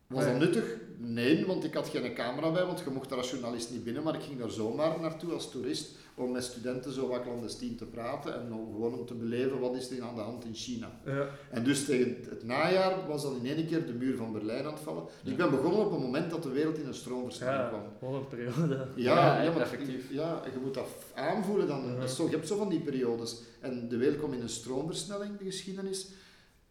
[0.07, 0.39] Was dat Nee.
[0.39, 0.77] nuttig?
[0.97, 4.03] Nee, want ik had geen camera bij, want je mocht daar als journalist niet binnen,
[4.03, 7.85] maar ik ging daar zomaar naartoe als toerist om met studenten zo wat clandestien te
[7.85, 10.99] praten en om gewoon om te beleven wat is er aan de hand in China.
[11.05, 11.27] Ja.
[11.51, 14.73] En dus tegen het najaar was dan in één keer de muur van Berlijn aan
[14.73, 15.03] het vallen.
[15.23, 18.11] Dus ik ben begonnen op het moment dat de wereld in een stroomversnelling kwam.
[18.11, 18.87] Ja, een periode.
[18.95, 20.11] Ja, Ja, maar effectief.
[20.11, 22.09] Ja, je moet dat aanvoelen dan.
[22.09, 23.41] Zo, je hebt zo van die periodes.
[23.59, 26.07] En de wereld kwam in een stroomversnelling, de geschiedenis.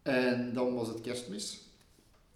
[0.03, 1.61] En dan was het kerstmis.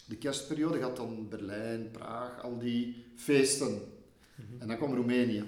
[0.07, 3.73] De kerstperiode gaat dan Berlijn, Praag, al die feesten.
[4.35, 4.61] Mhm.
[4.61, 5.45] En dan kwam Roemenië.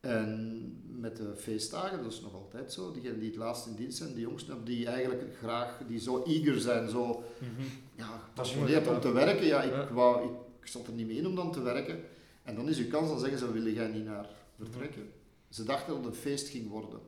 [0.00, 3.98] En met de feestdagen, dat is nog altijd zo, diegenen die het laatst in dienst
[3.98, 7.62] zijn, die jongsten, die eigenlijk graag, die zo eager zijn, zo Mhm.
[7.94, 9.46] ja, gepassioneerd om te werken.
[9.46, 10.28] Ja, ik, wou,
[10.60, 12.00] ik zat er niet mee in om dan te werken.
[12.42, 15.10] En dan is uw kans, dan zeggen ze, willen jij niet naar vertrekken?
[15.48, 17.00] Ze dachten dat het een feest ging worden.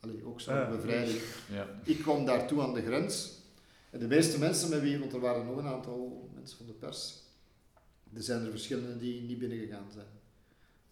[0.00, 0.70] Allee, ook zo'n Ja.
[0.70, 1.18] bevrijding.
[1.52, 1.66] Ja.
[1.84, 3.34] Ik kwam daartoe aan de grens.
[3.90, 6.72] En de meeste mensen met wie, want er waren nog een aantal mensen van de
[6.72, 7.14] pers,
[8.14, 10.06] er zijn er verschillende die niet binnengegaan zijn.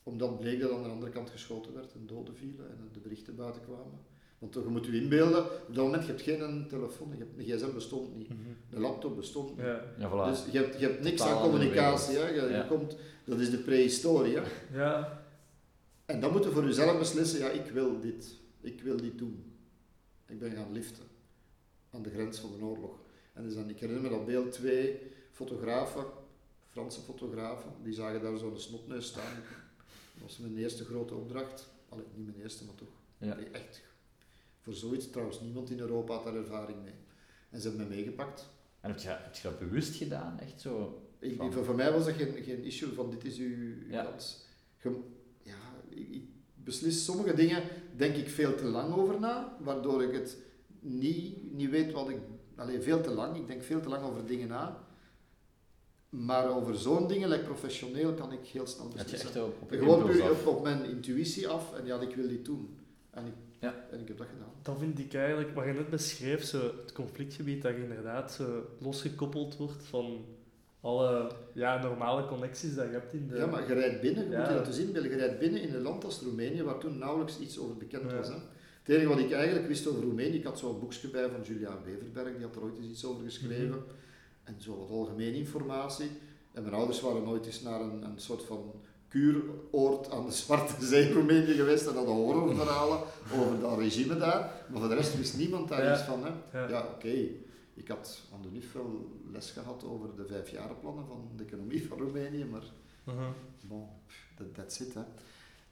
[0.05, 3.37] Omdat bleek dat aan de andere kant geschoten werd en doden vielen en de berichten
[3.37, 3.99] buiten kwamen.
[4.38, 7.45] Want je moet je inbeelden, op dat moment je hebt geen telefoon, je hebt, een
[7.45, 8.38] gsm bestond niet, Mhm.
[8.71, 9.67] een laptop bestond niet.
[9.67, 9.81] Ja.
[9.99, 10.31] Ja, voilà.
[10.31, 12.17] Dus je hebt, je hebt niks Totaal aan communicatie.
[12.17, 12.29] Hè.
[12.29, 12.62] Je, je Ja.
[12.62, 14.37] komt, dat is de prehistorie.
[14.37, 14.43] Hè.
[14.79, 15.23] Ja.
[16.05, 18.37] En dan moet je voor jezelf beslissen, ja, ik wil dit.
[18.61, 19.53] Ik wil dit doen.
[20.27, 21.05] Ik ben gaan liften
[21.90, 22.99] aan de grens van de oorlog.
[23.33, 25.01] En dus dan, ik herinner me dat beeld, twee
[25.33, 26.05] fotografen,
[26.71, 29.33] Franse fotografen, die zagen daar zo'n snotneus staan.
[30.24, 31.70] Dat was mijn eerste grote opdracht.
[31.88, 32.88] Allee, niet mijn eerste, maar toch.
[33.18, 33.37] Ja.
[33.52, 33.82] Echt.
[34.60, 36.94] Voor zoiets, trouwens, niemand in Europa had daar ervaring mee.
[37.50, 38.50] En ze hebben me meegepakt.
[38.80, 40.38] En heb je, heb je dat bewust gedaan?
[40.38, 41.02] Echt zo?
[41.18, 44.04] Ik, Van- voor, voor mij was dat geen, geen issue van dit is uw, Ja.
[44.04, 44.44] kans.
[44.82, 45.00] Je-
[45.42, 45.56] ja,
[45.88, 47.62] ik, ik beslis sommige dingen,
[47.96, 50.37] denk ik veel te lang over na, waardoor ik het
[50.80, 52.16] niet, niet weet wat ik...
[52.56, 54.87] Alleen veel te lang, ik denk veel te lang over dingen na.
[56.16, 59.29] Maar over zo'n dingen, like professioneel, kan ik heel snel beslissen.
[59.29, 62.29] echt op, op een Gewoon puur op, op mijn intuïtie af en ja, ik wil
[62.29, 62.77] dit doen.
[63.11, 63.74] En ik, Ja.
[63.90, 64.53] en ik heb dat gedaan.
[64.62, 68.64] Dat vind ik eigenlijk, wat je net beschreef, zo, het conflictgebied dat je inderdaad zo
[68.79, 70.24] losgekoppeld wordt van
[70.81, 73.37] alle ja, normale connecties dat je hebt in de...
[73.37, 74.38] Ja, maar je rijdt binnen, je Ja.
[74.38, 76.98] moet je dat dus inbeelden, je rijdt binnen in een land als Roemenië, waar toen
[76.98, 78.16] nauwelijks iets over bekend Ja.
[78.16, 78.29] was.
[78.29, 78.35] Hè.
[78.83, 81.79] Het enige wat ik eigenlijk wist over Roemenië, ik had zo'n boekje bij van Julian
[81.85, 83.66] Beverberg, die had er ooit eens iets over geschreven.
[83.68, 83.79] Mhm.
[84.44, 86.11] En zo wat algemene informatie.
[86.52, 88.72] En mijn ouders waren nooit eens naar een, een soort van
[89.09, 92.98] kuuroord aan de Zwarte Zee Roemenië geweest en hadden horrorverhalen
[93.35, 94.64] over dat regime daar.
[94.70, 95.92] Maar voor de rest wist niemand daar Ja.
[95.94, 96.24] iets van.
[96.24, 96.59] Hè.
[96.59, 96.68] Ja.
[96.68, 97.28] Ja, oké.
[97.74, 101.98] Ik had aan de NUF wel les gehad over de vijfjarenplannen van de economie van
[101.98, 102.64] Roemenië, maar
[103.04, 103.30] Mhm.
[103.68, 103.87] Bon,
[104.37, 104.94] that, that's it.
[104.94, 105.00] Hè.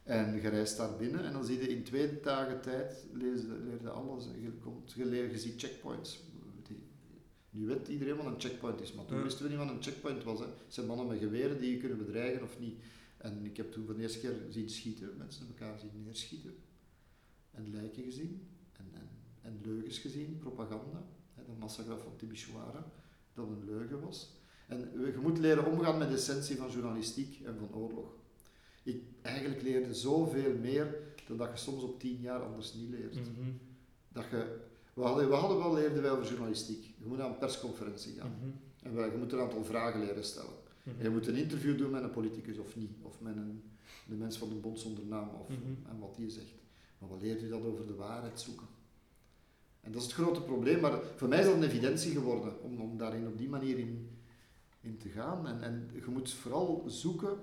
[0.02, 3.78] En je reist daar binnen en dan zie je in twee dagen tijd, lees, leer
[3.82, 4.24] je alles.
[4.40, 6.22] Je, komt, je, je ziet checkpoints.
[7.54, 9.22] Nu weet iedereen wat een checkpoint is, maar toen Ja.
[9.22, 10.38] wisten we niet wat een checkpoint was.
[10.38, 10.44] Hè.
[10.46, 12.78] Het zijn mannen met geweren die je kunnen bedreigen of niet.
[13.16, 16.54] En ik heb toen voor de eerste keer zien schieten, mensen elkaar zien neerschieten.
[17.50, 19.08] En lijken gezien, en, en,
[19.40, 21.06] en leugens gezien, propaganda.
[21.34, 22.92] Hè, de massagraf van Timisoara,
[23.34, 24.30] dat een leugen was.
[24.68, 28.14] En je moet leren omgaan met de essentie van journalistiek en van oorlog.
[28.82, 33.14] Ik eigenlijk leerde zoveel meer dan dat je soms op tien jaar anders niet leert.
[33.14, 33.50] Mhm.
[34.08, 34.60] Dat je,
[34.94, 36.84] we, hadden, we hadden wel leerden wij over journalistiek.
[36.98, 38.30] Je moet naar een persconferentie gaan.
[38.38, 38.50] Mhm.
[38.88, 40.54] En wij- je moet een aantal vragen leren stellen.
[40.82, 40.96] Mhm.
[40.98, 42.90] En je moet een interview doen met een politicus of niet.
[43.02, 43.62] Of met een,
[44.06, 45.28] de mens van de bond zonder naam.
[45.40, 45.88] Of, Mhm.
[45.90, 46.54] En wat die zegt.
[46.98, 48.66] Maar wat leert u dat over de waarheid zoeken?
[49.80, 50.80] En dat is het grote probleem.
[50.80, 52.62] Maar voor mij is dat een evidentie geworden.
[52.62, 54.10] Om, om daarin op die manier in,
[54.80, 55.46] in te gaan.
[55.46, 57.38] En, en je moet vooral zoeken.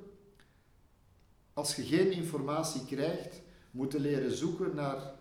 [1.54, 5.14] Als je geen informatie krijgt, moet je leren zoeken naar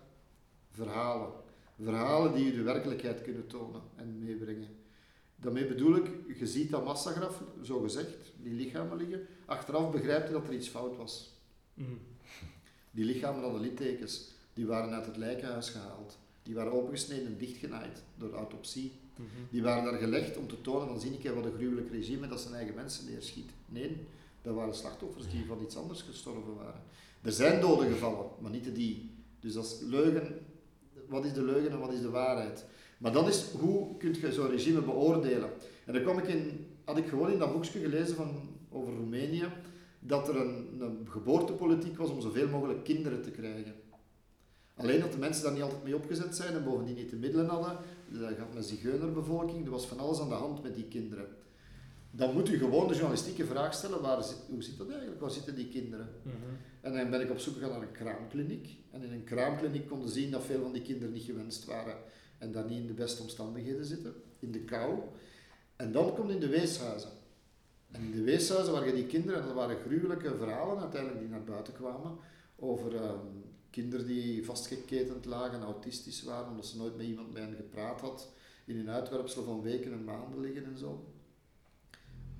[0.71, 1.31] verhalen.
[1.83, 4.67] Verhalen die je de werkelijkheid kunnen tonen en meebrengen.
[5.35, 9.27] Daarmee bedoel ik, je ziet dat massagraf, zo gezegd, die lichamen liggen.
[9.45, 11.37] Achteraf begrijp je dat er iets fout was.
[11.73, 11.89] Mhm.
[12.91, 16.17] Die lichamen hadden littekens, die waren uit het lijkenhuis gehaald.
[16.43, 18.91] Die waren opengesneden en dichtgenaaid door autopsie.
[19.15, 19.27] Mhm.
[19.49, 22.41] Die waren daar gelegd om te tonen, dan zie ik wat een gruwelijk regime dat
[22.41, 23.49] zijn eigen mensen neerschiet.
[23.65, 24.05] Nee,
[24.41, 26.81] dat waren slachtoffers die van iets anders gestorven waren.
[27.21, 29.11] Er zijn doden gevallen, maar niet die.
[29.39, 30.45] Dus dat is leugen.
[31.09, 32.65] Wat is de leugen en wat is de waarheid?
[32.97, 35.49] Maar dan is, hoe kun je zo'n regime beoordelen?
[35.85, 39.45] En dan kwam ik in, had ik gewoon in dat boekje gelezen van, over Roemenië,
[39.99, 43.73] dat er een, een geboortepolitiek was om zoveel mogelijk kinderen te krijgen.
[44.75, 47.47] Alleen dat de mensen daar niet altijd mee opgezet zijn en bovendien niet de middelen
[47.47, 47.77] hadden.
[48.07, 51.27] Dat gaat met zigeunerbevolking, er was van alles aan de hand met die kinderen.
[52.11, 55.21] Dan moet u gewoon de journalistieke vraag stellen, waar hoe zit dat eigenlijk?
[55.21, 56.09] Waar zitten die kinderen?
[56.23, 56.35] Mhm.
[56.81, 58.77] En dan ben ik op zoek gegaan naar een kraamkliniek.
[58.91, 61.95] En in een kraamkliniek konden zien dat veel van die kinderen niet gewenst waren
[62.37, 64.99] en daar niet in de beste omstandigheden zitten, in de kou.
[65.75, 67.09] En dan komt in de weeshuizen.
[67.91, 71.43] En in de weeshuizen waren die kinderen, en dat waren gruwelijke verhalen uiteindelijk die naar
[71.43, 72.17] buiten kwamen,
[72.55, 73.25] over ehm,
[73.69, 78.29] kinderen die vastgeketend lagen, autistisch waren, omdat ze nooit met iemand bij hen gepraat had,
[78.65, 81.13] in een uitwerpsel van weken en maanden liggen en zo.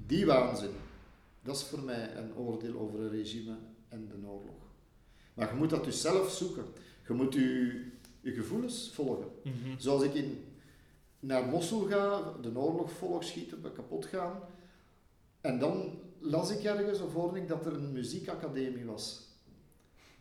[0.10, 0.72] Die waanzin,
[1.44, 3.56] dat is voor mij een oordeel over een regime
[3.90, 4.62] en de oorlog.
[5.34, 6.66] Maar je moet dat dus zelf zoeken.
[7.08, 7.84] Je moet je,
[8.22, 9.28] je gevoelens volgen.
[9.44, 9.54] Mhm.
[9.78, 10.44] Zoals ik in,
[11.20, 14.40] naar Mosul ga, de oorlog volg, schieten, kapot gaan.
[15.42, 19.28] En dan las ik ergens of hoorde ik dat er een muziekacademie was.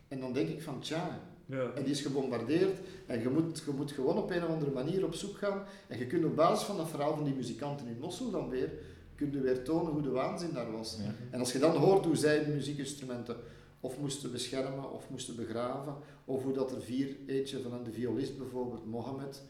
[0.07, 1.71] En dan denk ik van, tja, Ja.
[1.75, 2.79] en die is gebombardeerd.
[3.05, 5.63] En je moet, je moet gewoon op een of andere manier op zoek gaan.
[5.87, 8.71] En je kunt op basis van dat verhaal van die muzikanten in Mosul dan weer,
[9.19, 10.97] kun je weer tonen hoe de waanzin daar was.
[11.03, 11.15] Ja.
[11.31, 13.35] En als je dan hoort hoe zij de muziekinstrumenten
[13.79, 18.37] of moesten beschermen of moesten begraven, of hoe dat er vier, eentje van de violist
[18.37, 19.41] bijvoorbeeld, Mohammed,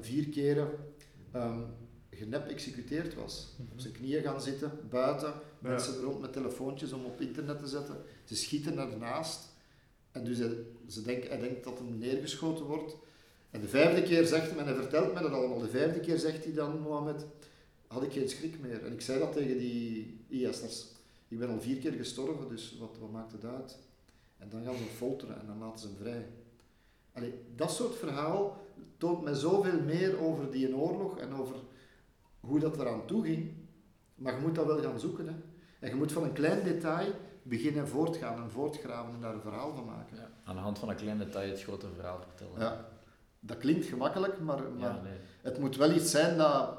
[0.00, 0.68] vier keren
[1.32, 1.60] ehm
[2.10, 3.48] genep executeerd was.
[3.72, 5.68] Op zijn knieën gaan zitten, buiten, Ja.
[5.68, 7.96] mensen rond met telefoontjes om op internet te zetten.
[8.24, 9.40] Ze schieten ernaast.
[10.12, 10.56] En dus hij,
[10.88, 12.96] ze denkt, hij denkt dat hem neergeschoten wordt.
[13.50, 16.18] En de vijfde keer zegt hij, en hij vertelt me dat allemaal, de vijfde keer
[16.18, 17.26] zegt hij dan, Mohammed,
[17.88, 18.84] had ik geen schrik meer.
[18.84, 20.86] En ik zei dat tegen die IS'ers.
[21.28, 23.78] Ik ben al vier keer gestorven, dus wat, wat maakt het uit?
[24.38, 26.26] En dan gaan ze folteren en dan laten ze hem vrij.
[27.12, 31.54] Allee, dat soort verhaal toont mij zoveel meer over die oorlog en over
[32.40, 33.52] hoe dat eraan toe ging.
[34.14, 35.26] Maar je moet dat wel gaan zoeken.
[35.26, 35.34] Hè.
[35.80, 39.74] En je moet van een klein detail beginnen voortgaan en voortgraven en daar een verhaal
[39.74, 40.16] van maken.
[40.16, 40.30] Ja.
[40.44, 42.60] Aan de hand van een klein detail het grote verhaal vertellen.
[42.60, 42.88] Ja.
[43.40, 45.18] Dat klinkt gemakkelijk, maar, maar Ja, nee.
[45.42, 46.78] het moet wel iets zijn dat,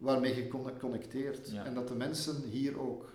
[0.00, 1.50] waarmee je con- connecteert.
[1.50, 1.64] Ja.
[1.64, 3.12] En dat de mensen hier ook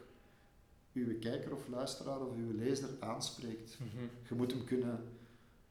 [0.94, 3.78] uw kijker of luisteraar of uw lezer aanspreekt.
[4.30, 5.04] Je moet hem kunnen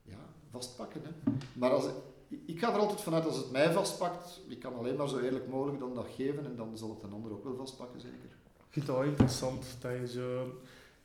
[0.02, 0.18] ja,
[0.50, 1.00] vastpakken.
[1.04, 1.10] Hè.
[1.52, 1.84] Maar als,
[2.28, 5.48] ik ga er altijd vanuit, als het mij vastpakt, ik kan alleen maar zo eerlijk
[5.48, 8.28] mogelijk dan dat geven en dan zal het een ander ook wel vastpakken, zeker.
[8.56, 10.58] Ik vind het wel interessant dat je zo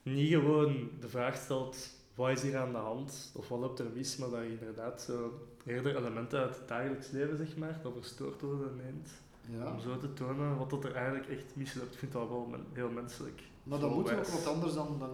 [0.04, 3.92] niet gewoon de vraag stelt wat is hier aan de hand of wat loopt er
[3.94, 7.94] mis, maar dat je inderdaad zo eerder elementen uit het dagelijks leven zeg maar, dat
[7.94, 9.10] verstoord worden neemt.
[9.58, 9.72] Ja.
[9.72, 11.94] Om zo te tonen wat dat er eigenlijk echt misloopt.
[11.94, 13.42] Ik vind dat wel men- heel menselijk.
[13.64, 15.10] Maar dan Zo moet ook wat anders dan, dan,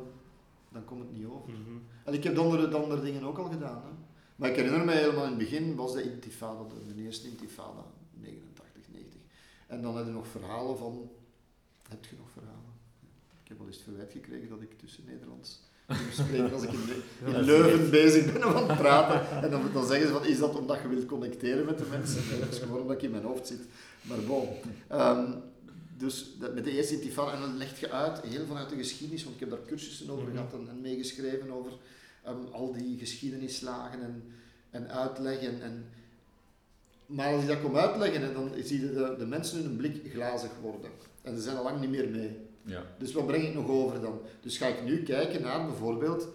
[0.71, 1.49] dan komt het niet over.
[1.53, 1.77] Mhm.
[2.03, 3.81] En ik heb de andere, de andere dingen ook al gedaan.
[3.83, 3.89] Hè.
[4.35, 7.85] Maar ik herinner me helemaal in het begin was de intifada, de, de eerste intifada,
[8.13, 9.19] 89, 90.
[9.67, 11.09] En dan heb je nog verhalen van,
[11.89, 12.73] heb je nog verhalen?
[13.43, 15.61] Ik heb al eens het verwijt gekregen dat ik tussen Nederlands
[16.11, 19.41] spreken als ik in, Le- in Leuven bezig ben om aan het praten.
[19.43, 22.39] En dan, dan zeggen ze van, is dat omdat je wilt connecteren met de mensen?
[22.39, 23.61] Dat is gewoon omdat ik in mijn hoofd zit.
[24.07, 24.47] Maar bon.
[24.87, 25.31] Ehm,
[25.97, 29.23] dus dat, met de eerste intifada, en dan leg je uit, heel vanuit de geschiedenis,
[29.23, 30.35] want ik heb daar cursussen over Mhm.
[30.35, 31.71] gehad en, en meegeschreven over
[32.23, 34.23] ehm, al die geschiedenislagen en,
[34.69, 35.61] en uitleggen.
[35.61, 35.85] En,
[37.05, 40.11] maar als ik dat kom uitleggen, hè, dan zie je de, de mensen hun blik
[40.11, 40.89] glazig worden.
[41.21, 42.37] En ze zijn al lang niet meer mee.
[42.61, 42.83] Ja.
[42.99, 44.19] Dus wat breng ik nog over dan?
[44.41, 46.27] Dus ga ik nu kijken naar bijvoorbeeld,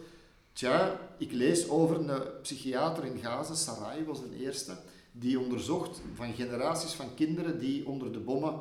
[0.53, 4.73] tja, ik lees over een psychiater in Gaza, Sarai was de eerste,
[5.13, 8.61] die onderzocht van generaties van kinderen die onder de bommen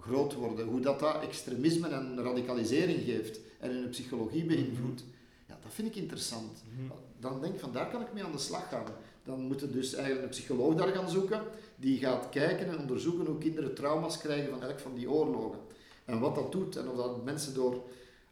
[0.00, 0.66] groot worden.
[0.66, 5.04] Hoe dat, dat extremisme en radicalisering geeft en hun psychologie beïnvloedt.
[5.48, 6.64] Ja, dat vind ik interessant.
[6.74, 6.92] Mhm.
[7.20, 8.84] Dan denk ik van daar kan ik mee aan de slag gaan.
[9.24, 11.42] Dan moet je dus eigenlijk een psycholoog daar gaan zoeken,
[11.76, 15.58] die gaat kijken en onderzoeken hoe kinderen trauma's krijgen van elk van die oorlogen.
[16.04, 17.82] En wat dat doet en of dat mensen door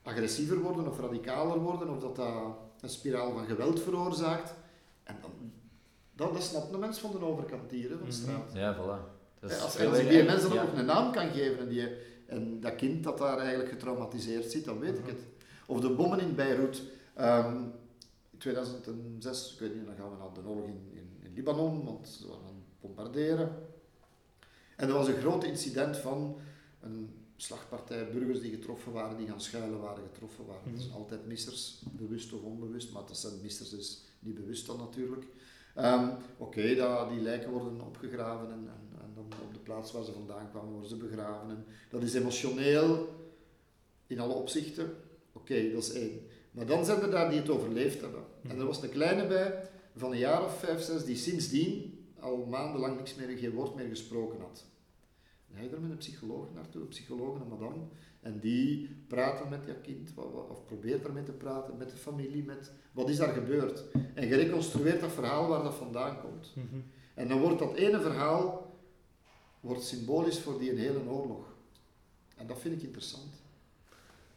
[0.03, 4.55] agressiever worden of radicaler worden, of dat dat een spiraal van geweld veroorzaakt.
[5.03, 5.53] En dan,
[6.17, 8.23] dat, dat snapt de mens van de overkant hier, hè, van de Mhm.
[8.23, 8.51] straat.
[8.55, 9.21] Ja, voilà.
[9.41, 10.09] Dat is Ja, als, als ik erger.
[10.11, 10.65] die mensen dan Ja.
[10.71, 11.89] ook een naam kan geven en, die,
[12.27, 15.09] en dat kind dat daar eigenlijk getraumatiseerd zit, dan weet ik Mhm.
[15.09, 15.21] het.
[15.67, 16.83] Of de bommen in Beirut.
[17.15, 17.57] Ehm,
[18.31, 21.85] in 2006, ik weet niet, dan gaan we naar de oorlog in, in, in Libanon,
[21.85, 23.57] want ze waren aan het bombarderen.
[24.77, 26.37] En er was een groot incident van
[26.81, 30.63] een slagpartij burgers die getroffen waren, die gaan schuilen waren, getroffen waren.
[30.73, 31.01] Dat zijn Mhm.
[31.01, 35.25] altijd missers, bewust of onbewust, maar dat zijn missers dus niet bewust dan natuurlijk.
[35.75, 36.63] Ehm, Oké,
[37.09, 40.71] die lijken worden opgegraven en, en, en dan op de plaats waar ze vandaan kwamen
[40.71, 41.51] worden ze begraven.
[41.51, 43.09] En dat is emotioneel
[44.07, 44.95] in alle opzichten.
[45.33, 46.21] Oké, dat is één.
[46.51, 48.25] Maar dan zijn er daar die het overleefd hebben.
[48.49, 52.47] En er was een kleine bij van een jaar of vijf, zes, die sindsdien al
[52.47, 54.65] maandenlang niks meer, geen woord meer gesproken had.
[55.55, 57.83] Ga je er met een psycholoog naartoe, een psycholoog, een madame,
[58.23, 60.13] en die praten met dat kind,
[60.49, 63.85] of probeert daarmee te praten, met de familie, met wat is daar gebeurd.
[64.15, 66.53] En je reconstrueert dat verhaal waar dat vandaan komt.
[66.55, 66.81] Mhm.
[67.15, 68.77] En dan wordt dat ene verhaal
[69.61, 71.45] wordt symbolisch voor die hele oorlog.
[72.37, 73.43] En dat vind ik interessant.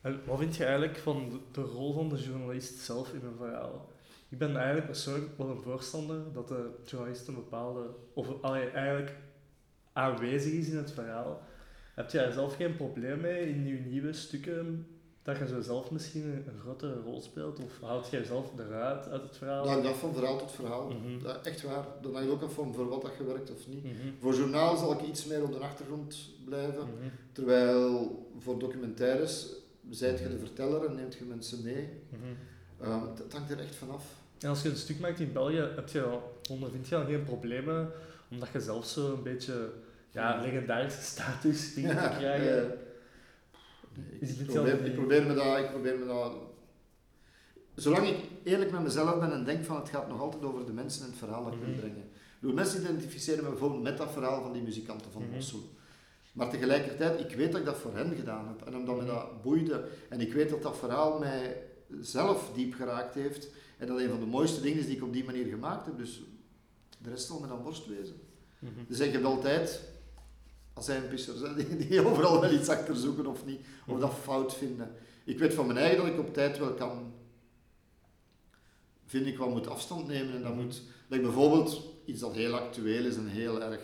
[0.02, 3.38] En wat vind je eigenlijk van de, de rol van de journalist zelf in een
[3.38, 3.89] verhaal?
[4.30, 9.15] Ik ben eigenlijk persoonlijk wel een voorstander dat de journalist een bepaalde, of allee, eigenlijk
[9.93, 11.41] aanwezig is in het verhaal.
[11.95, 14.88] Heb jij zelf geen probleem mee in je nieuwe stukken
[15.23, 17.60] dat je zo zelf misschien een, grotere rol speelt?
[17.60, 19.63] Of houd jij zelf eruit uit het verhaal?
[19.63, 20.89] Dat hangt af van verhaal tot verhaal.
[20.89, 21.23] Mhm.
[21.23, 21.86] Dat, echt waar.
[22.01, 23.84] Dat hangt ook af van voor wat dat je werkt of niet.
[23.84, 23.93] Mhm.
[24.19, 26.84] Voor journaal zal ik iets meer op de achtergrond blijven.
[26.84, 27.10] Mhm.
[27.31, 29.47] Terwijl voor documentaires
[29.89, 31.89] zijt je de verteller en neemt je mensen mee.
[32.10, 32.21] Mhm.
[32.81, 34.05] Ehm, het het hangt er echt vanaf.
[34.39, 37.23] En als je een stuk maakt in België, heb je al, ondervind je dan geen
[37.23, 37.91] problemen,
[38.31, 39.71] omdat je zelf zo een beetje
[40.15, 42.71] ja, legendarische status dingen te krijgen?
[42.71, 42.78] eh,
[43.93, 46.34] nee, Is ik, probeer, ik, probeer me dat, ik probeer me dat...
[47.75, 50.71] Zolang ik eerlijk met mezelf ben en denk van het gaat nog altijd over de
[50.73, 51.80] mensen en het verhaal dat ik wil Mhm.
[51.80, 51.97] brengen.
[52.04, 55.23] Ik bedoel, mensen identificeren me bijvoorbeeld met dat verhaal van die muzikanten van.
[55.34, 55.69] Mosul.
[56.34, 58.67] Maar tegelijkertijd, ik weet dat ik dat voor hen gedaan heb.
[58.67, 59.12] En omdat me Mhm.
[59.12, 59.88] dat boeide.
[60.10, 61.62] En ik weet dat dat verhaal mij
[62.01, 63.47] zelf diep geraakt heeft.
[63.78, 65.97] En dat een van de mooiste dingen is die ik op die manier gemaakt heb.
[65.97, 66.21] Dus
[66.97, 68.15] de rest zal me dan borst wezen.
[68.60, 68.71] Mhm.
[68.88, 69.82] Dus ik heb altijd,
[70.75, 74.13] als zijn pissers, hè, die, die overal wel iets achter zoeken of niet, of dat
[74.13, 74.91] fout vinden.
[75.25, 77.13] Ik weet van mijn eigen dat ik op tijd wel kan,
[79.05, 80.61] vind ik wel moet afstand nemen en dat Mhm.
[80.63, 83.81] moet, dat ik bijvoorbeeld iets dat heel actueel is en heel erg,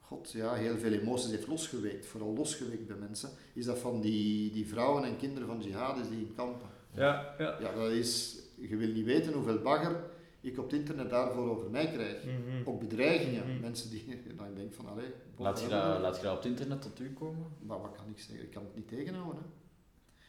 [0.00, 4.52] god ja, heel veel emoties heeft losgeweekt, vooral losgeweekt bij mensen, is dat van die,
[4.52, 6.68] die vrouwen en kinderen van jihadis die in kampen.
[6.94, 7.56] Ja, ja.
[7.60, 10.04] Ja, dat is, je wil niet weten hoeveel bagger
[10.40, 12.24] ik op het internet daarvoor over mij krijg.
[12.24, 12.68] Mhm.
[12.68, 13.60] Ook bedreigingen, Mhm.
[13.60, 14.04] mensen die,
[14.36, 17.00] dan ik denk van, allee, Laat je, dat, laat je dat op het internet tot
[17.00, 17.46] u komen?
[17.66, 18.44] Maar wat kan ik zeggen?
[18.44, 19.42] Ik kan het niet tegenhouden.
[19.42, 19.48] Hè.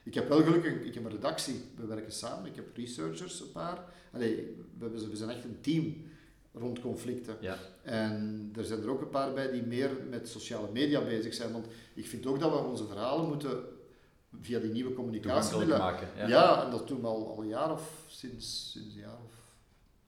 [0.03, 3.51] Ik heb wel gelukkig, ik heb een redactie, we werken samen, ik heb researchers, een
[3.51, 3.83] paar.
[4.13, 4.35] Allee,
[4.77, 6.09] we, hebben, we zijn echt een team.
[6.53, 7.37] rond conflicten.
[7.41, 7.57] Ja.
[7.83, 11.51] En er zijn er ook een paar bij die meer met sociale media bezig zijn.
[11.51, 13.59] Want ik vind ook dat we onze verhalen moeten
[14.41, 15.79] via die nieuwe communicatiemiddelen.
[15.79, 16.07] maken.
[16.17, 16.27] Ja.
[16.27, 16.65] Ja.
[16.65, 19.40] en dat doen we al, al een jaar of sinds, sinds een jaar of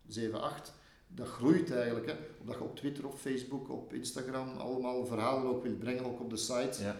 [0.07, 0.73] 7, 8.
[1.07, 2.05] Dat groeit eigenlijk.
[2.05, 2.13] Hè.
[2.39, 6.29] Omdat je op Twitter, op Facebook, op Instagram allemaal verhalen ook wil brengen, ook op
[6.29, 6.83] de site.
[6.83, 6.97] Ja.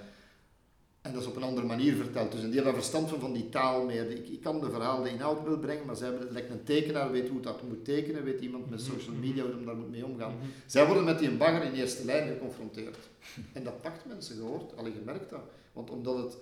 [1.03, 2.31] En dat is op een andere manier verteld.
[2.31, 4.09] Dus en die hebben daar verstand van, van die taal meer.
[4.09, 6.63] Ik, ik kan de verhaal, de inhoud wil brengen, maar zij hebben het lijkt een
[6.63, 9.25] tekenaar, weet hoe dat moet tekenen, weet iemand met Mhm, social mhm.
[9.25, 10.35] media hoe daar moet mee omgaan.
[10.35, 10.45] Mhm.
[10.65, 12.97] Zij worden met die bagger in eerste lijn geconfronteerd.
[13.53, 15.43] En dat pakt mensen gehoord, alleen gemerkt dat.
[15.73, 16.37] Want omdat het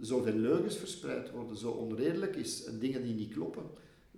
[0.00, 3.62] zoveel leugens verspreid worden, zo onredelijk is en dingen die niet kloppen.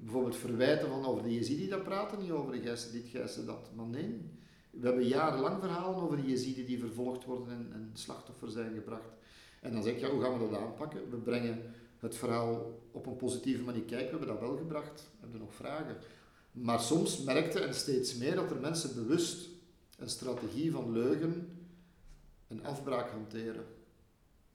[0.02, 3.70] Bijvoorbeeld verwijten van over de Jezidi, dat praten niet over de gijzen dit, gijzen dat.
[3.74, 4.30] Maar nee,
[4.70, 9.12] we hebben jarenlang verhalen over de Jezidi die vervolgd worden en, en slachtoffer zijn gebracht.
[9.60, 11.10] En dan zeg ik, ja, hoe gaan we dat aanpakken?
[11.10, 13.82] We brengen het verhaal op een positieve manier.
[13.82, 15.00] Kijk, we hebben dat wel gebracht.
[15.00, 15.96] We hebben nog vragen.
[16.52, 19.48] Maar soms merkte en steeds meer dat er mensen bewust
[19.98, 21.48] een strategie van leugen
[22.48, 23.64] en afbraak hanteren.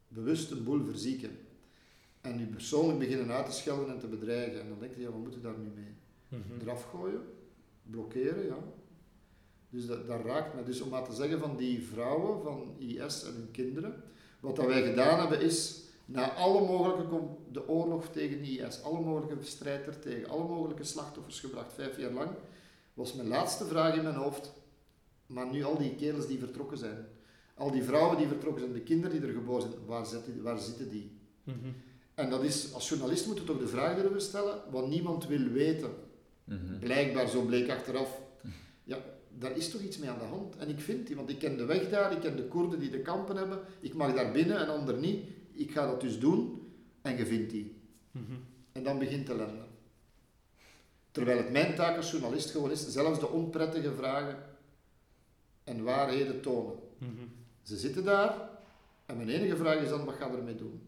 [0.07, 1.38] Bewust een boel verzieken.
[2.27, 4.61] En u persoonlijk beginnen uit te schelden en te bedreigen.
[4.61, 5.95] En dan denk je, ja, wat moet ik daar nu mee?
[6.27, 6.61] Mhm.
[6.61, 7.21] Eraf gooien,
[7.83, 8.57] blokkeren, ja.
[9.69, 10.63] Dus dat, dat raakt me.
[10.63, 14.03] Dus om maar te zeggen van die vrouwen van IS en hun kinderen,
[14.39, 17.19] wat dat wij gedaan hebben is, na alle mogelijke,
[17.51, 22.11] de oorlog tegen IS, alle mogelijke strijd er tegen, alle mogelijke slachtoffers gebracht, vijf jaar
[22.11, 22.29] lang,
[22.93, 24.53] was mijn laatste vraag in mijn hoofd,
[25.25, 27.05] maar nu al die kerels die vertrokken zijn,
[27.55, 30.59] al die vrouwen die vertrokken zijn, de kinderen die er geboren zijn, waar zitten, waar
[30.59, 31.19] zitten die?
[31.43, 31.67] Mhm.
[32.17, 35.47] En dat is, als journalist moet je toch de vraag durven stellen, wat niemand wil
[35.47, 35.91] weten.
[36.43, 36.80] Mhm.
[36.80, 38.21] Blijkbaar, zo bleek achteraf.
[38.84, 38.97] Ja,
[39.38, 40.58] daar is toch iets mee aan de hand.
[40.58, 42.89] En ik vind die, want ik ken de weg daar, ik ken de Koerden die
[42.89, 43.60] de kampen hebben.
[43.80, 45.25] Ik mag daar binnen en ander niet.
[45.51, 47.75] Ik ga dat dus doen en je vindt die.
[48.12, 48.34] Mhm.
[48.71, 49.65] En dan begint de ellende.
[51.12, 54.38] Terwijl het mijn taak als journalist gewoon is, zelfs de onprettige vragen
[55.63, 56.75] en waarheden tonen.
[56.97, 57.27] Mhm.
[57.62, 58.49] Ze zitten daar
[59.06, 60.82] en mijn enige vraag is dan, wat ga je ermee doen?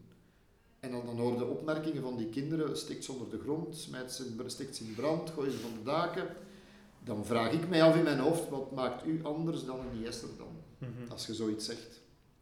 [0.80, 4.12] En dan, dan hoor je opmerkingen van die kinderen, stikt ze onder de grond, smijt
[4.12, 6.26] ze, stikt ze in brand, gooi ze van de daken.
[7.04, 10.28] Dan vraag ik mij af in mijn hoofd, wat maakt u anders dan een IS'er
[10.38, 10.56] dan?
[10.78, 11.10] Mhm.
[11.10, 12.00] Als je zoiets zegt.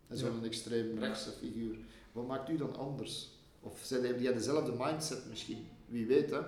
[0.09, 1.77] En zo'n extreem rechtse figuur.
[2.13, 3.31] Wat maakt u dan anders?
[3.61, 5.67] Of zijn die, die hebben dezelfde mindset misschien?
[5.87, 6.41] Wie weet hè.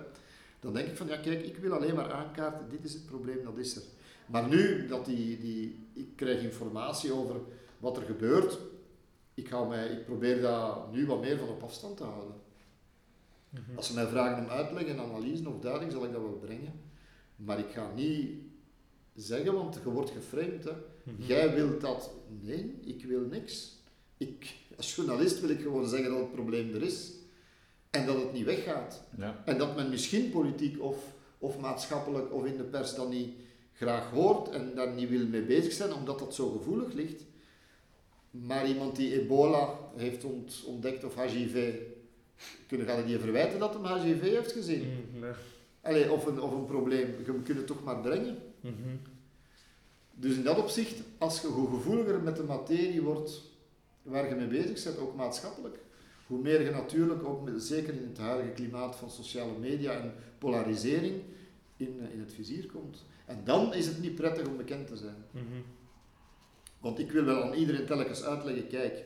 [0.59, 3.43] Dan denk ik van, ja kijk, ik wil alleen maar aankaarten, dit is het probleem,
[3.43, 3.81] dat is er.
[4.25, 7.35] Maar nu dat die, die, ik krijg informatie over
[7.79, 8.57] wat er gebeurt,
[9.33, 12.35] ik, ga mij, ik probeer daar nu wat meer van op afstand te houden.
[13.49, 13.75] Mhm.
[13.77, 16.73] Als ze mij vragen om uitleg en analyse of duiding, zal ik dat wel brengen.
[17.35, 18.29] Maar ik ga niet
[19.15, 20.63] zeggen, want je wordt geframed.
[20.63, 20.71] Hè.
[21.03, 21.23] Mhm.
[21.23, 22.11] Jij wilt dat.
[22.41, 23.79] Nee, ik wil niks.
[24.17, 27.11] Ik, als journalist wil ik gewoon zeggen dat het probleem er is.
[27.89, 29.03] En dat het niet weggaat.
[29.17, 29.41] Ja.
[29.45, 33.29] En dat men misschien politiek of, of maatschappelijk of in de pers dat niet
[33.73, 37.23] graag hoort en daar niet wil mee bezig zijn, omdat dat zo gevoelig ligt.
[38.31, 41.73] Maar iemand die ebola heeft ont- ontdekt of HIV,
[42.67, 44.79] kunnen gaan die verwijten dat hem HIV heeft gezien?
[45.11, 45.19] Mhm.
[45.19, 45.31] Nee.
[45.81, 48.37] Allee, of, een, of een probleem, je kunt het toch maar brengen.
[48.61, 48.95] Mhm.
[50.13, 53.41] Dus in dat opzicht, als je hoe gevoeliger met de materie wordt
[54.01, 55.79] waar je mee bezig bent, ook maatschappelijk,
[56.27, 60.13] hoe meer je natuurlijk ook, met, zeker in het huidige klimaat van sociale media en
[60.37, 61.21] polarisering,
[61.77, 63.05] in, in het vizier komt.
[63.25, 65.15] En dan is het niet prettig om bekend te zijn.
[65.31, 65.43] Mhm.
[66.81, 69.03] Want ik wil wel aan iedereen telkens uitleggen, kijk,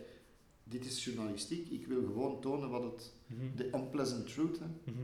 [0.63, 3.45] dit is journalistiek, ik wil gewoon tonen wat het, Mhm.
[3.55, 4.65] de unpleasant truth, hè.
[4.91, 5.03] Mhm.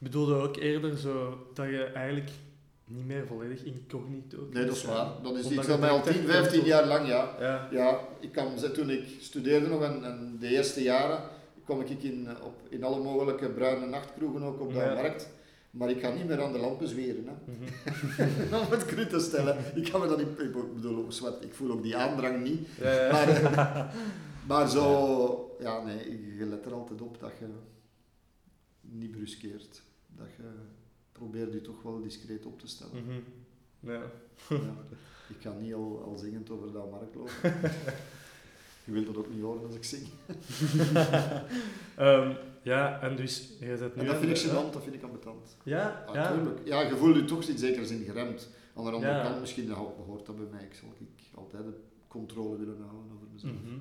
[0.00, 2.30] Ik bedoelde ook eerder zo dat je eigenlijk
[2.84, 5.22] niet meer volledig incognito Nee, dat is waar.
[5.22, 7.36] Dat is iets dat mij al direct 10, echt 15 komt jaar lang, ja.
[7.40, 7.68] Ja.
[7.70, 11.22] Ja, ik kan, toen ik studeerde nog en, en de eerste jaren
[11.64, 14.94] kwam ik in, op, in alle mogelijke bruine nachtkroegen ook op de Ja.
[14.94, 15.28] markt.
[15.70, 17.26] Maar ik ga niet meer aan de lampen zweren.
[17.26, 17.32] Hè.
[17.52, 18.54] Mhm.
[18.64, 19.56] Om het cru te stellen.
[19.74, 20.38] Ik kan me dat niet...
[20.38, 21.08] Ik bedoel,
[21.40, 22.68] ik voel ook die aandrang niet.
[22.80, 23.12] Ja, ja.
[23.12, 23.94] Maar,
[24.48, 25.56] maar zo...
[25.60, 27.46] Ja, nee, je let er altijd op dat je
[28.80, 29.82] niet bruskeert.
[30.16, 30.42] Dat je
[31.12, 33.04] probeert je toch wel discreet op te stellen.
[33.04, 33.20] Mhm.
[33.80, 34.02] Ja.
[34.48, 34.74] Ja,
[35.28, 37.32] ik ga niet al, al zingend over de markt lopen.
[38.84, 40.06] Je wilt dat ook niet horen als ik zing.
[41.96, 42.34] Ehm,
[42.68, 44.00] ja, en dus je zet nu...
[44.00, 45.56] En dat aan vind ik gênant, dat vind ik ambetant.
[45.64, 46.32] Ja, Ja, ja.
[46.32, 46.60] tuurlijk.
[46.64, 48.48] Ja, je voelt je toch in zekere zin geremd.
[48.74, 49.22] Aan de andere Ja.
[49.22, 50.64] kant, misschien dat behoort dat bij mij.
[50.64, 51.74] Ik zal ik altijd de
[52.08, 53.52] controle willen houden over mezelf.
[53.52, 53.74] Mhm.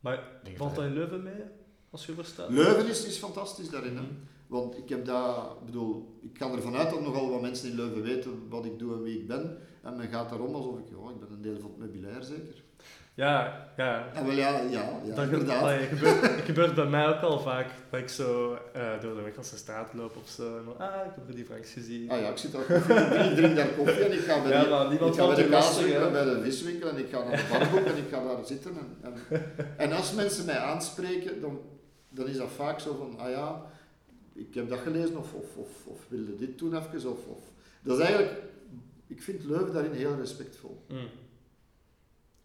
[0.00, 1.42] Maar denk valt dat- in Leuven mee,
[1.90, 2.50] als je verstaat?
[2.50, 3.96] Leuven is, is fantastisch daarin.
[3.96, 4.02] Hè?
[4.02, 4.12] Mhm.
[4.46, 7.76] Want ik heb daar, ik bedoel, ik ga ervan uit dat nogal wat mensen in
[7.76, 9.58] Leuven weten wat ik doe en wie ik ben.
[9.82, 12.61] En men gaat daarom alsof ik, ja, ik ben een deel van het meubilair zeker.
[13.14, 14.06] Ja, ja.
[14.14, 15.62] Ah, wel ja, ja, ja dat inderdaad.
[15.62, 19.22] allee, gebeurt, het gebeurt bij mij ook al vaak dat ik zo eh, door de
[19.22, 20.58] Wegelse straat loop of zo.
[20.58, 22.10] En dan, ah, ik heb Rudy Franks gezien.
[22.10, 22.94] Ah ja, ik zit daar koffie,
[23.30, 26.06] ik drink daar koffie en ik ga bij, Ja, die- ik ga bij de kaaswinkel
[26.06, 28.72] en bij de viswinkel en ik ga naar de barboek en ik ga daar zitten.
[29.02, 29.42] En, en,
[29.76, 31.60] en als mensen mij aanspreken, dan,
[32.08, 33.62] dan is dat vaak zo van, ah ja,
[34.34, 37.10] ik heb dat gelezen of, of, of, of wilde dit doen even.
[37.10, 37.44] Of, of.
[37.82, 38.34] Dat is eigenlijk,
[39.06, 40.84] ik vind Leuven daarin heel respectvol.
[40.88, 41.08] Mm.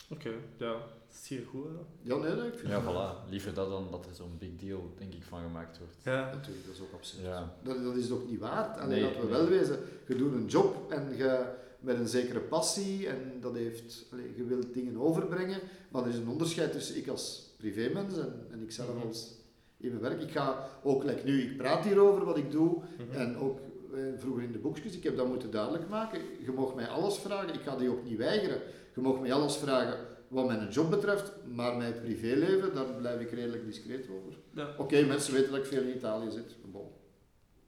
[0.10, 0.72] Oké, ja.
[1.08, 1.72] Dat is hier goed, hè?
[2.01, 2.93] Ja, nee, nee, ik vind Ja, dat-
[3.26, 3.30] voilà.
[3.30, 5.95] Liever dat dan dat er zo'n big deal, denk ik, van gemaakt wordt.
[6.03, 6.32] Ja.
[6.34, 7.24] Natuurlijk, dat is ook absurd.
[7.24, 7.53] Ja.
[7.64, 8.78] Dat, dat is ook niet waard.
[8.78, 9.30] Alleen Nee, dat we nee.
[9.30, 11.45] wel wezen, je doet een job en je
[11.80, 16.16] met een zekere passie en dat heeft, allee, je wilt dingen overbrengen, maar er is
[16.18, 19.08] een onderscheid tussen ik als privémens en, en ik zelf Mhm.
[19.08, 19.34] als
[19.78, 20.22] in mijn werk.
[20.22, 23.18] Ik ga ook, like nu, ik praat hierover wat ik doe Mhm.
[23.18, 23.60] en ook
[23.93, 26.20] eh, vroeger in de boekjes, ik heb dat moeten duidelijk maken.
[26.45, 28.62] Je mag mij alles vragen, ik ga die ook niet weigeren.
[28.98, 33.32] Je mag mij alles vragen wat mijn job betreft, maar mijn privéleven, daar blijf ik
[33.32, 34.38] redelijk discreet over.
[34.54, 34.74] Ja.
[34.78, 36.56] Oké, mensen weten dat ik veel in Italië zit.
[36.72, 36.88] Bon,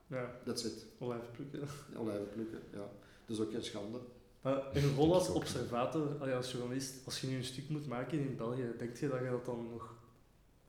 [0.08, 0.86] Ja, that's it.
[1.00, 1.60] olijven plukken.
[1.98, 2.90] Olijven plukken, ja.
[3.26, 4.00] Dat is ook geen schande.
[4.42, 8.20] Maar in een rol als observator, als journalist, als je nu een stuk moet maken
[8.20, 9.94] in België, denk je dat je dat dan nog...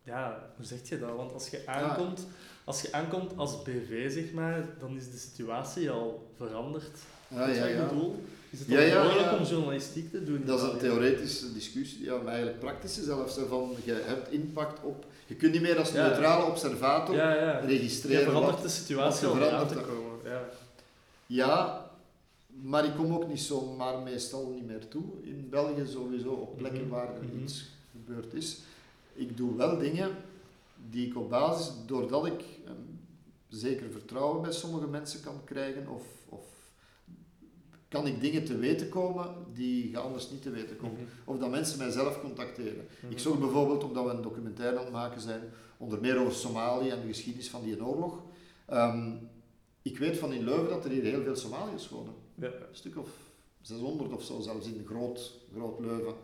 [0.02, 1.16] Ja, hoe zeg je dat?
[1.16, 2.26] Want als je aankomt,
[2.64, 6.98] als je aankomt als BV, zeg maar, dan is de situatie al veranderd.
[7.28, 7.88] Ja, Weet je ja, ja.
[7.88, 8.22] bedoel?
[8.50, 9.36] Is het Ja, ja, mogelijk ja.
[9.36, 10.42] om journalistiek te doen?
[10.44, 13.38] Dat is een theoretische discussie, ja, maar eigenlijk praktische zelfs.
[13.48, 15.04] Van, je hebt impact op...
[15.26, 17.60] Je kunt niet meer als neutrale observator Ja, ja.
[17.60, 20.18] Je registreren verandert wat- de situatie al aan te komen.
[20.24, 20.48] Ja.
[21.26, 21.90] Ja,
[22.62, 25.02] maar ik kom ook niet zomaar meestal niet meer toe.
[25.22, 27.42] In België sowieso, op plekken Mhm, waar er mhm.
[27.42, 28.58] iets gebeurd is.
[29.12, 30.10] Ik doe wel dingen
[30.90, 32.74] die ik op basis, doordat ik ehm,
[33.48, 36.02] zeker vertrouwen bij sommige mensen kan krijgen, of
[37.90, 40.92] kan ik dingen te weten komen die je anders niet te weten komt.
[40.92, 41.02] Mhm.
[41.24, 42.86] Of dat mensen mij zelf contacteren.
[43.00, 43.12] Mhm.
[43.12, 45.40] Ik zorg bijvoorbeeld, omdat we een documentaire aan het maken zijn,
[45.76, 48.22] onder meer over Somalië en de geschiedenis van die oorlog.
[48.66, 49.12] Ehm,
[49.82, 52.14] ik weet van in Leuven dat er hier heel veel Somaliërs wonen.
[52.34, 52.46] Ja.
[52.46, 53.08] Een stuk of
[53.60, 56.14] 600 of zo, zelfs in groot, groot Leuven.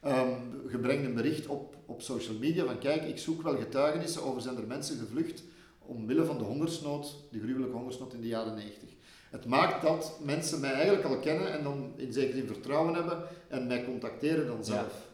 [0.00, 0.40] Ehm,
[0.70, 4.40] je brengt een bericht op, op social media van kijk, ik zoek wel getuigenissen over
[4.40, 5.42] zijn er mensen gevlucht
[5.78, 8.89] omwille van de hongersnood, de gruwelijke hongersnood in de jaren 90.
[9.30, 13.22] Het maakt dat mensen mij eigenlijk al kennen en dan in zekere zin vertrouwen hebben
[13.48, 15.08] en mij contacteren dan zelf.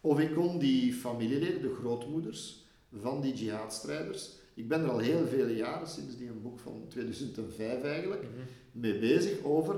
[0.00, 2.64] Of ik kon die familieleden, de grootmoeders
[3.00, 6.84] van die jihadstrijders, ik ben er al heel vele jaren, sinds die een boek van
[6.88, 8.30] 2005 eigenlijk, Mhm.
[8.72, 9.76] mee bezig over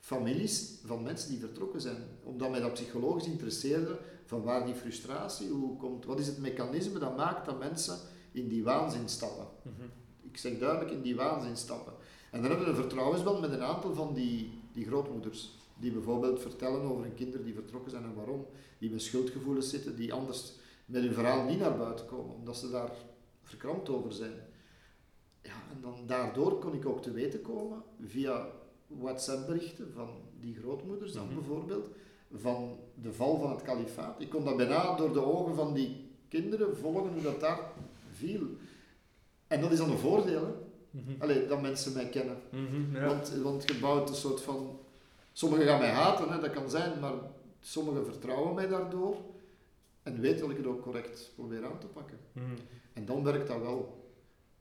[0.00, 2.02] families van mensen die vertrokken zijn.
[2.22, 6.98] Omdat mij dat psychologisch interesseerde, van waar die frustratie, hoe komt, wat is het mechanisme
[6.98, 7.96] dat maakt dat mensen
[8.32, 9.46] in die waanzin stappen.
[9.62, 9.82] Mhm.
[10.22, 11.92] Ik zeg duidelijk in die waanzin stappen.
[12.36, 15.50] En dan hebben we een vertrouwensband met een aantal van die, die grootmoeders.
[15.78, 18.46] Die bijvoorbeeld vertellen over hun kinderen die vertrokken zijn en waarom.
[18.78, 20.52] Die met schuldgevoelens zitten, die anders
[20.86, 22.90] met hun verhaal niet naar buiten komen, omdat ze daar
[23.42, 24.32] verkrampt over zijn.
[25.42, 28.46] Ja, en dan daardoor kon ik ook te weten komen, via
[28.86, 30.08] WhatsApp-berichten van
[30.40, 31.34] die grootmoeders dan Mhm.
[31.34, 31.88] bijvoorbeeld,
[32.32, 34.20] van de val van het kalifaat.
[34.20, 37.60] Ik kon dat bijna door de ogen van die kinderen volgen hoe dat daar
[38.12, 38.42] viel.
[39.46, 40.52] En dat is dan een voordeel, hè?
[40.96, 41.22] Mhm.
[41.22, 42.36] Allee, dat mensen mij kennen.
[42.50, 43.06] Mhm, ja.
[43.06, 44.80] Want, want je bouwt een soort van...
[45.32, 47.14] Sommigen gaan mij haten, hè, dat kan zijn, maar
[47.60, 49.16] sommigen vertrouwen mij daardoor
[50.02, 52.18] en weten dat ik het ook correct probeer aan te pakken.
[52.32, 52.44] Mhm.
[52.92, 54.10] En dan werkt dat wel.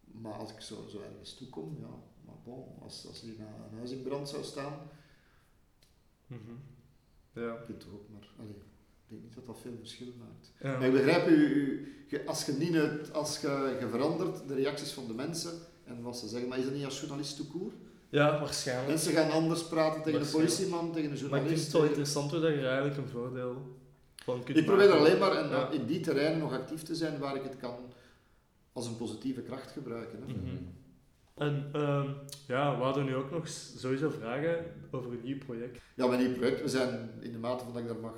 [0.06, 1.90] Maar als ik zo, zo ergens toe kom, ja,
[2.26, 4.74] maar bon, als, als die na een huis in brand zou staan.
[7.34, 7.64] Ja.
[7.68, 8.30] ik toch ook maar...
[8.40, 10.52] Allee, ik denk niet dat dat veel verschil maakt.
[10.60, 10.78] Ja.
[10.78, 11.36] Maar ik begrijp u,
[12.10, 16.02] u als je niet uit, als je, je verandert de reacties van de mensen en
[16.02, 17.74] wat ze zeggen, maar is dat niet als journalist tout court?
[18.10, 18.88] Ja, waarschijnlijk.
[18.88, 20.56] Mensen gaan anders praten tegen een Waarschijnlijk.
[20.56, 21.64] politieman, tegen Maar ik vind journalist.
[21.64, 23.78] het wel tegen- interessant hoe dat je eigenlijk een voordeel
[24.16, 25.06] van kunt Ik probeer er maken.
[25.06, 25.70] alleen maar en, Ja.
[25.70, 27.76] in die terreinen nog actief te zijn waar ik het kan
[28.74, 30.20] als een positieve kracht gebruiken.
[30.26, 30.34] Hè.
[30.34, 30.56] Mhm.
[31.36, 32.10] En ehm,
[32.48, 35.82] ja, we hadden nu ook nog sowieso vragen over een nieuw project.
[35.96, 38.14] Ja, mijn nieuw project, we zijn in de mate van dat ik daar mag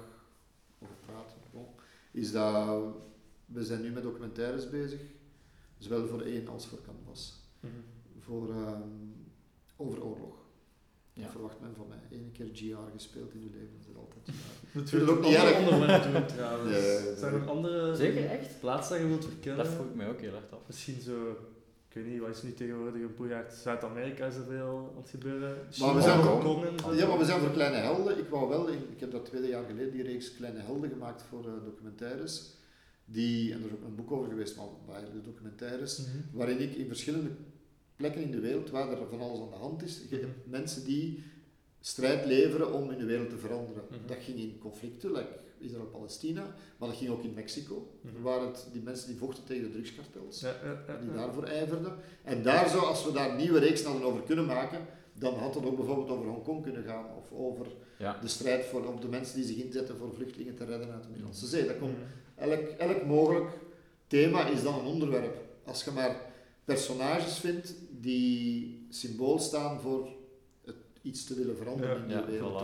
[0.80, 1.66] over praten, bon,
[2.12, 2.80] is dat
[3.46, 5.00] we zijn nu met documentaires bezig,
[5.78, 7.37] zowel voor één als voor Canvas,
[8.20, 8.82] voor, ehm,
[9.76, 10.36] over oorlog.
[11.14, 11.24] Ja.
[11.24, 12.20] Dat verwacht men van mij.
[12.20, 14.38] Eén keer GR gespeeld in je leven, dat is altijd
[14.90, 14.96] GR.
[14.98, 15.70] Wil ook ik niet ook erg.
[15.72, 16.72] onderwerp doen trouwens.
[16.72, 17.16] Ja, ja, ja.
[17.16, 18.60] Zijn er nog andere Zeker, echt?
[18.60, 19.64] plaatsen dat je wilt verkennen?
[19.66, 20.60] Dat vroeg ik mij ook heel erg af.
[20.68, 21.30] Misschien zo,
[21.88, 23.54] ik weet niet, wat is nu tegenwoordig een boeiaard?
[23.54, 25.56] Zuid-Amerika is er veel aan het gebeuren.
[25.80, 26.94] Maar we zijn zo.
[26.94, 28.18] Ja, maar we zijn voor Kleine Helden.
[28.18, 31.46] Ik wou wel, ik heb dat tweede jaar geleden die reeks Kleine Helden gemaakt voor
[31.46, 32.56] eh, documentaires.
[33.06, 34.66] Die, en er is ook een boek over geweest, maar
[34.96, 35.98] eigenlijk de documentaires.
[35.98, 36.38] Mhm.
[36.38, 37.30] waarin ik in verschillende
[37.98, 40.84] plekken in de wereld waar er van alles aan de hand is, je hebt mensen
[40.86, 41.24] die
[41.80, 43.84] strijd leveren om in de wereld te veranderen.
[43.90, 44.00] Mhm.
[44.08, 45.28] Dat ging in conflicten, like
[45.60, 47.88] Israël-Palestina, maar dat ging ook in Mexico.
[48.02, 48.22] Mhm.
[48.22, 51.96] Waren het die mensen die vochten tegen de drugskartels, Ja, ja, ja, die daarvoor ijverden.
[52.24, 55.56] En daar zou, als we daar een nieuwe reeks hadden over kunnen maken, dan had
[55.56, 57.68] het ook bijvoorbeeld over Hongkong kunnen gaan, of over
[57.98, 58.18] Ja.
[58.22, 61.08] de strijd voor op de mensen die zich inzetten voor vluchtelingen te redden uit de
[61.10, 61.66] Middellandse Zee.
[61.68, 62.50] Dat komt Mhm.
[62.52, 63.50] elk, elk mogelijk
[64.08, 65.42] thema is dan een onderwerp.
[65.66, 66.16] Als je maar
[66.66, 70.10] personages vindt die symbool staan voor
[70.66, 72.64] het, iets te willen veranderen in die Ja, wereld.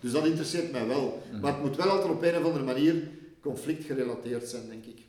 [0.00, 1.22] Dus dat interesseert mij wel.
[1.30, 1.40] Mhm.
[1.40, 3.08] Maar het moet wel altijd op een of andere manier
[3.40, 5.06] conflictgerelateerd zijn, denk ik.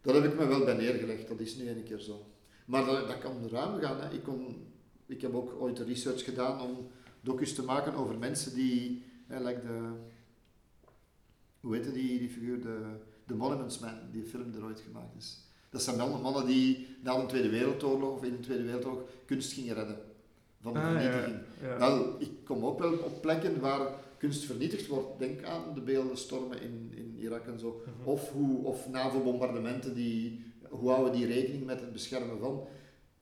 [0.00, 2.26] Dat heb ik me wel bij neergelegd, dat is nu een keer zo.
[2.66, 4.00] Maar dat, dat kan ruim gaan.
[4.00, 4.14] Hè.
[4.14, 4.66] Ik, kon,
[5.06, 6.90] ik heb ook ooit de research gedaan om
[7.20, 9.92] docus te maken over mensen die, hè, like de,
[11.60, 12.96] hoe heette die, die figuur, de,
[13.26, 15.47] de Monuments Man, die film er ooit gemaakt is.
[15.70, 19.52] Dat zijn mannen, mannen die na de Tweede Wereldoorlog of in de Tweede Wereldoorlog kunst
[19.52, 19.98] gingen redden
[20.60, 21.36] van de Ah, vernietiging.
[21.62, 21.78] ja.
[21.78, 23.88] Wel, ik kom ook wel op plekken waar
[24.18, 25.18] kunst vernietigd wordt.
[25.18, 27.82] Denk aan de beelden stormen in, in Irak en zo.
[27.98, 28.08] Mhm.
[28.08, 32.66] Of, hoe, of NAVO-bombardementen, die, hoe houden die rekening met het beschermen van.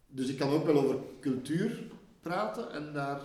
[0.06, 1.78] Dus ik kan ook wel over cultuur
[2.20, 3.20] praten en daar...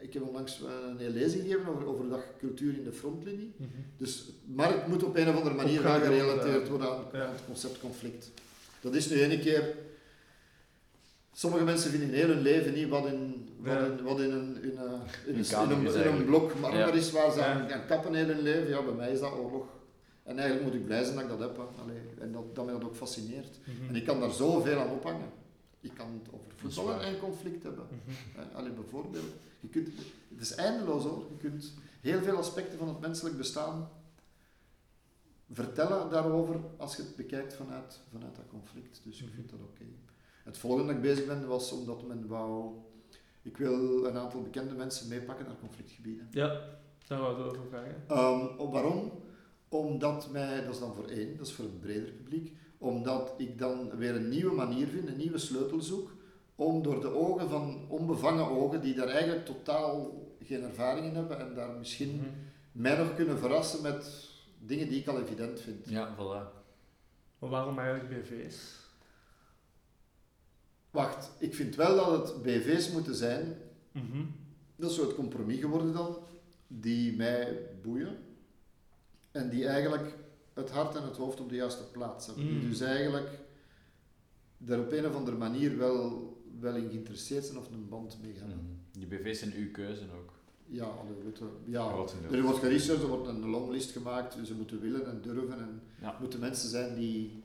[0.00, 0.60] Ik heb onlangs
[0.90, 3.54] een hele lezing gegeven over, over dat cultuur in de frontlinie.
[3.96, 7.18] Dus, maar het moet op een of andere manier wel gerelateerd worden aan, Ja.
[7.32, 8.30] het concept conflict.
[8.80, 9.74] Dat is nu ene keer...
[11.32, 14.62] Sommige mensen vinden in heel hun leven niet wat in, wat in, wat in een,
[14.62, 17.32] in een, in Een een, kamer in is een, in een blok marmer is waar
[17.32, 17.52] ze Ja.
[17.52, 18.68] aan gaan kappen heel hun leven.
[18.68, 19.66] Ja, bij mij is dat oorlog.
[20.22, 21.68] En eigenlijk moet ik blij zijn dat ik dat heb.
[21.82, 23.58] Allee, en dat, dat mij dat ook fascineert.
[23.64, 23.88] Mhm.
[23.88, 25.28] En ik kan daar zoveel aan ophangen.
[25.84, 27.04] Ik kan het over Dat is voetbal waar.
[27.04, 27.86] en conflict hebben.
[27.90, 28.40] Mhm.
[28.40, 29.24] Eh, Allee, bijvoorbeeld.
[29.60, 29.88] Je kunt,
[30.28, 31.26] het is eindeloos hoor.
[31.30, 33.88] Je kunt heel veel aspecten van het menselijk bestaan
[35.50, 39.00] vertellen daarover als je het bekijkt vanuit, vanuit dat conflict.
[39.04, 39.84] Dus ik vind dat oké.
[40.44, 42.74] Het volgende dat ik bezig ben was omdat men wou...
[43.42, 46.28] Ik wil een aantal bekende mensen meepakken naar conflictgebieden.
[46.30, 46.60] Ja,
[47.06, 48.04] daar wou ik over vragen.
[48.08, 49.12] Ehm, om- waarom?
[49.68, 53.58] Omdat mij, dat is dan voor één, dat is voor een breder publiek, omdat ik
[53.58, 56.10] dan weer een nieuwe manier vind, een nieuwe sleutel zoek,
[56.54, 61.38] om door de ogen van onbevangen ogen, die daar eigenlijk totaal geen ervaring in hebben
[61.40, 62.28] en daar misschien Mhm.
[62.72, 65.88] mij nog kunnen verrassen met dingen die ik al evident vind.
[65.88, 66.62] Ja, voilà.
[67.38, 68.82] Maar waarom eigenlijk BV's?
[70.90, 73.56] Wacht, ik vind wel dat het BV's moeten zijn,
[73.92, 74.24] Mhm.
[74.76, 76.16] dat is zo het compromis geworden dan,
[76.66, 78.18] die mij boeien
[79.30, 80.14] en die eigenlijk
[80.54, 82.44] het hart en het hoofd op de juiste plaats hebben.
[82.46, 82.68] Die Mm.
[82.68, 83.28] dus eigenlijk
[84.66, 88.34] er op een of andere manier wel, wel in geïnteresseerd zijn of een band mee
[88.38, 88.56] hebben.
[88.56, 88.98] Mhm.
[88.98, 90.32] Die BV's zijn uw keuze ook.
[90.66, 91.90] Ja, je, ja.
[92.32, 95.82] Er wordt geresearched, er wordt een longlist gemaakt, dus ze moeten willen en durven en
[96.00, 96.16] Ja.
[96.20, 97.42] moeten mensen zijn die,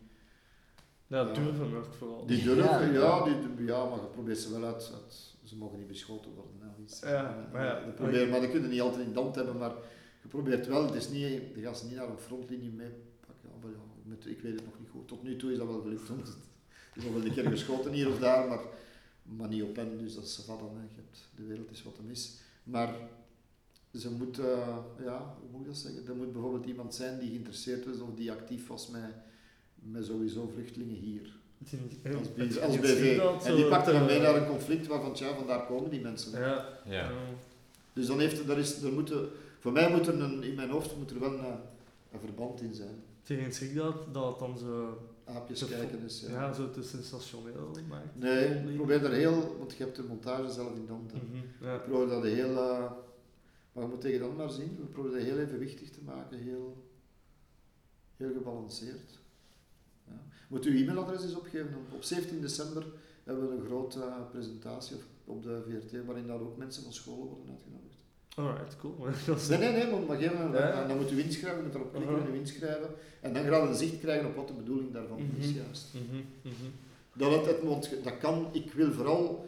[1.07, 2.25] Ja, durven wordt vooral.
[2.25, 2.99] die durven, Ja.
[2.99, 6.73] ja, die, ja, maar je probeert ze wel uit, uit ze mogen niet beschoten worden.
[6.83, 6.99] iets.
[6.99, 9.57] Ja, maar ja, Je probeert, maar dat kun je niet altijd in de hand hebben,
[9.57, 9.71] maar
[10.21, 11.21] je probeert wel, het is niet,
[11.55, 13.49] je gaat ze niet naar een frontlinie meepakken.
[13.49, 15.07] Ja, maar ja, met, ik weet het nog niet goed.
[15.07, 16.37] Tot nu toe is dat wel gelukt, want het
[16.95, 18.59] is nog wel een keer geschoten hier of daar, maar,
[19.23, 20.75] maar niet op hen, dus dat is wat dan.
[20.75, 20.81] Hè.
[20.81, 22.37] Je hebt, de wereld is wat hem is.
[22.63, 22.95] Maar
[23.93, 26.07] ze moet, eh, ja, hoe moet ik dat zeggen?
[26.07, 29.13] Er moet bijvoorbeeld iemand zijn die geïnteresseerd is of die actief was met,
[29.75, 31.37] met sowieso vluchtelingen hier.
[32.37, 33.17] Als, als Je BV.
[33.17, 35.89] dat En die zo, pakt er dan mee naar een conflict waarvan, tja, vandaar komen
[35.89, 36.39] die mensen.
[36.39, 36.79] Ja.
[36.85, 37.11] Ja.
[37.93, 39.29] Dus dan heeft er, is, er moeten,
[39.59, 41.45] voor mij moet er een, in mijn hoofd moet er wel een,
[42.11, 43.03] een verband in zijn.
[43.23, 46.21] Tegen schrik dat, dat het dan zo, Aapjes kijken is.
[46.21, 46.29] Ja.
[46.29, 48.15] ja, zo te sensationeel maakt.
[48.15, 51.11] Nee, ik probeer er heel, want je hebt de montage zelf in de hand.
[51.61, 51.75] ja.
[51.75, 52.91] Ik probeer dat heel, eh,
[53.71, 56.85] maar je moet tegen dan maar zien, we proberen dat heel evenwichtig te maken, heel,
[58.17, 59.19] heel gebalanceerd.
[60.07, 60.21] Ja.
[60.47, 61.75] Moet uw e-mailadres eens opgeven.
[61.75, 62.85] Op- Op 17 december
[63.23, 63.99] hebben we een grote
[64.31, 67.88] presentatie op de VRT, waarin daar ook mensen van scholen worden uitgenodigd.
[68.39, 68.95] Alright, cool.
[69.25, 70.87] Dat is- Nee, nee, nee, maar, Ja.
[70.87, 72.27] dan moet u inschrijven, je moet erop klikken Uh-huh.
[72.33, 72.89] en inschrijven.
[73.21, 75.57] En dan gaan we een zicht krijgen op wat de bedoeling daarvan is Mhm.
[75.57, 75.87] juist.
[75.93, 76.69] Mhm, mhm.
[77.13, 79.47] Dat, het, dat kan, ik wil vooral,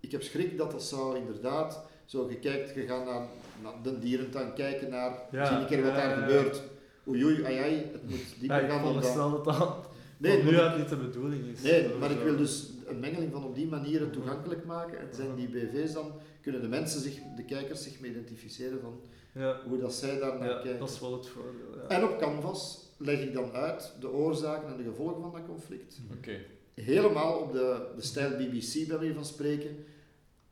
[0.00, 3.26] ik heb schrik dat dat zou inderdaad, zo je kijkt, je gaat naar,
[3.62, 6.62] naar de dierentuin kijken naar, Ja, zie een keer wat daar gebeurt.
[7.08, 9.88] Oei oei, ai ai, het moet dieper gaan dan dat.
[10.18, 11.62] Nee, nu uit niet de bedoeling is.
[11.62, 14.98] Nee, maar ik wil dus een mengeling van op die manier het toegankelijk maken.
[14.98, 16.12] En zijn die BV's dan,
[16.42, 19.00] kunnen de mensen zich, de kijkers zich mee identificeren van
[19.34, 20.78] Ja, hoe dat zij daar naar ja kijken.
[20.78, 21.76] dat is wel het voordeel.
[21.76, 21.96] Ja.
[21.96, 25.98] En op canvas leg ik dan uit de oorzaken en de gevolgen van dat conflict.
[26.16, 26.38] Oké.
[26.74, 29.84] Helemaal op de, de stijl BBC, bij manier van spreken,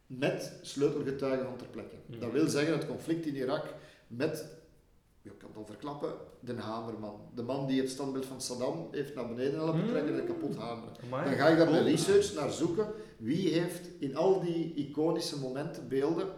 [0.07, 1.97] met sleutelgetuigen van ter plekke.
[2.07, 2.20] Mhm.
[2.20, 3.74] Dat wil zeggen het conflict in Irak
[4.07, 4.47] met,
[5.22, 7.20] je kan het al verklappen, de hamerman.
[7.34, 9.88] De man die het standbeeld van Saddam heeft naar beneden helpen Mhm.
[9.88, 10.94] trekken en kapot hameren.
[11.04, 11.90] Amai, Dan ga ik daar met cool.
[11.90, 12.86] research naar zoeken.
[13.16, 16.28] Wie heeft in al die iconische momenten, beelden,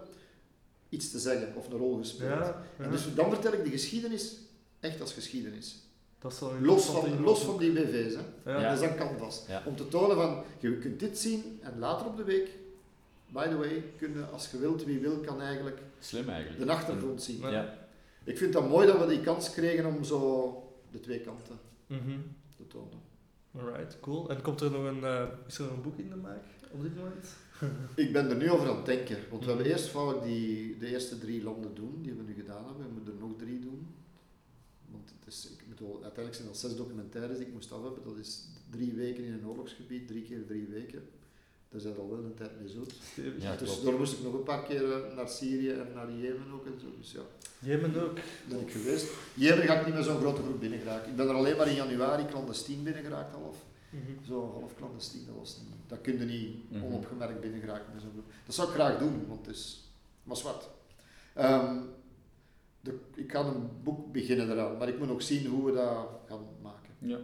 [0.89, 2.31] iets te zeggen of een rol gespeeld.
[2.31, 2.85] Ja, ja.
[2.85, 4.37] En dus dan vertel ik de geschiedenis
[4.81, 5.77] echt als geschiedenis.
[6.19, 8.15] dat een Los van, los van die BV's.
[8.15, 8.51] Hè.
[8.53, 8.61] Ja.
[8.61, 8.69] Ja.
[8.75, 9.45] Dat is dan canvas.
[9.49, 9.63] Ja.
[9.67, 12.49] Om te tonen van, je kunt dit zien en later op de week,
[13.29, 16.65] by the way, kunnen als je wilt, wie wil, kan eigenlijk Slim eigenlijk.
[16.67, 17.41] de achtergrond zien.
[17.41, 17.79] Ja.
[18.25, 20.53] Ik vind dat mooi dat we die kans kregen om zo
[20.91, 22.19] de twee kanten Mhm.
[22.57, 23.01] te tonen.
[23.57, 24.31] Alright, cool.
[24.31, 26.97] En komt er nog een, eh, is er een boek in de maak op dit
[26.97, 27.27] moment?
[28.07, 30.77] Ik ben er nu over aan het denken, want we hebben eerst wou ik die,
[30.79, 32.87] de eerste drie landen doen, die we nu gedaan hebben.
[32.87, 33.87] We moeten er nog drie doen.
[34.91, 38.03] Want het is, ik bedoel, uiteindelijk zijn dat zes documentaires die ik moest af hebben.
[38.05, 41.03] Dat is drie weken in een oorlogsgebied, drie keer drie weken.
[41.73, 42.69] Daar zijn al wel een tijd mee.
[43.13, 43.43] Stevig.
[43.43, 43.57] Ja.
[43.57, 43.85] dus klopt.
[43.85, 46.81] daar moest ik nog een paar keer eh, naar Syrië en naar Jemen ook en
[46.81, 46.87] zo.
[46.99, 47.21] Dus ja,
[47.59, 48.19] Jemen ook.
[48.49, 49.07] ben ik geweest.
[49.35, 51.11] Jemen ga ik niet met zo'n grote groep binnen geraken.
[51.11, 53.57] Ik ben er alleen maar in januari clandestien binnen geraakt half.
[53.91, 54.25] Mhm.
[54.27, 55.69] Zo half clandestien, dat was niet.
[55.87, 56.85] Dat kun je niet Mhm.
[56.85, 58.33] onopgemerkt binnen geraken met zo'n groep.
[58.47, 59.91] Dat zou ik graag doen, want het is
[60.23, 60.69] maar zwart.
[61.35, 61.77] Ehm,
[62.81, 66.09] de, ik ga een boek beginnen eraan, maar ik moet nog zien hoe we dat
[66.29, 66.91] gaan maken.
[66.99, 67.19] Ja.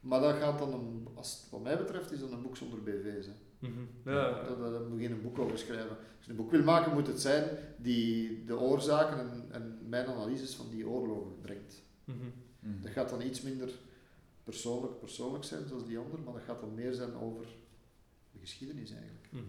[0.00, 2.82] Maar dat gaat dan, een, als het wat mij betreft, is dat een boek zonder
[2.82, 3.26] BV's.
[3.26, 3.32] Hè.
[3.58, 3.80] Mhm.
[4.04, 4.42] Ja.
[4.42, 5.96] Daar, daar moet je geen boek over schrijven.
[6.16, 7.44] Als je een boek wil maken, moet het zijn
[7.76, 11.82] die de oorzaken en, en mijn analyses van die oorlogen brengt.
[12.04, 12.18] Mhm.
[12.60, 12.82] Mhm.
[12.82, 13.70] Dat gaat dan iets minder
[14.44, 17.44] persoonlijk, persoonlijk zijn, zoals die andere, maar dat gaat dan meer zijn over
[18.32, 19.26] de geschiedenis eigenlijk.
[19.30, 19.42] Mhm.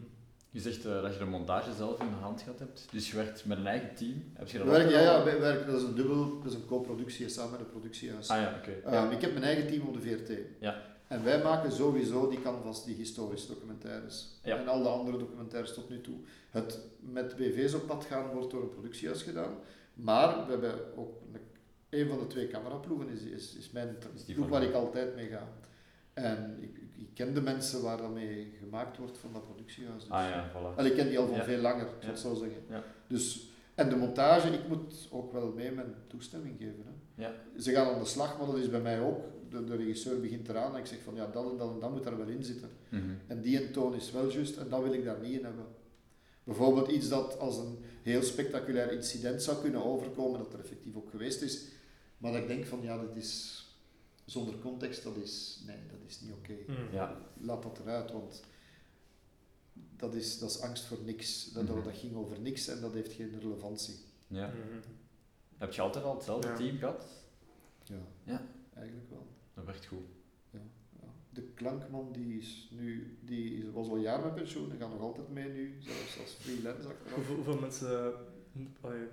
[0.50, 2.88] Je zegt eh, dat je de montage zelf in de hand gehad hebt.
[2.92, 4.24] Dus je werkt met een eigen team.
[4.34, 6.66] Heb je dat werken, ja, ja, we werken, dat is een dubbel, dat is een
[6.66, 8.30] co-productie samen met een productiehuis.
[8.30, 8.72] Ah ja, oké.
[8.72, 10.38] Ehm, ik heb mijn eigen team op de VRT.
[10.60, 10.97] Ja.
[11.08, 14.28] En wij maken sowieso die canvas, die historische documentaires.
[14.44, 14.58] Ja.
[14.58, 16.16] En al de andere documentaires tot nu toe.
[16.50, 19.56] Het met BV's op pad gaan wordt door een productiehuis gedaan.
[19.94, 21.40] Maar we hebben ook een,
[22.00, 25.16] een van de twee cameraploegen is, is, is mijn Is die ploeg waar ik altijd
[25.16, 25.48] mee ga.
[26.14, 30.04] En ik, ik, ken de mensen waar dat mee gemaakt wordt van dat productiehuis.
[30.04, 30.12] Dus.
[30.12, 30.76] Ah ja, voilà.
[30.76, 31.44] Wel, ik ken die al van Ja.
[31.44, 32.10] veel langer, ik zou Ja.
[32.10, 32.62] het zo zeggen.
[32.70, 32.84] Ja.
[33.08, 36.84] Dus, en de montage, ik moet ook wel mee mijn toestemming geven.
[36.86, 37.24] Hè.
[37.24, 37.34] Ja.
[37.60, 39.20] Ze gaan aan de slag, maar dat is bij mij ook.
[39.50, 41.92] De, de regisseur begint eraan en ik zeg van ja, dat en dat en dat
[41.92, 42.70] moet daar wel in zitten.
[42.90, 43.04] Mhm.
[43.28, 45.66] En die en toon is wel juist en dat wil ik daar niet in hebben.
[46.44, 51.10] Bijvoorbeeld iets dat als een heel spectaculair incident zou kunnen overkomen, dat er effectief ook
[51.10, 51.66] geweest is.
[52.18, 53.62] Maar dat ik denk van ja, dat is
[54.26, 56.94] zonder context, dat is, nee, dat is niet oké Mhm.
[56.96, 57.18] Ja.
[57.42, 58.44] laat dat eruit, want
[59.96, 61.52] dat is, dat is angst voor niks.
[61.52, 61.84] Dat, Mhm.
[61.84, 63.96] dat ging over niks en dat heeft geen relevantie.
[64.28, 64.54] ja.
[65.58, 66.56] Heb je altijd al hetzelfde Ja.
[66.56, 67.06] team gehad?
[67.84, 68.48] Ja, Ja.
[68.74, 69.28] eigenlijk wel.
[69.58, 70.06] Dat werkt goed.
[70.52, 70.60] Ja.
[71.30, 74.90] De klankman die is nu, die is- was al een jaar met pensioen, die gaat
[74.92, 77.14] nog altijd mee nu, zelfs als freelance achteraf.
[77.16, 78.14] Hoeveel, hoeveel mensen...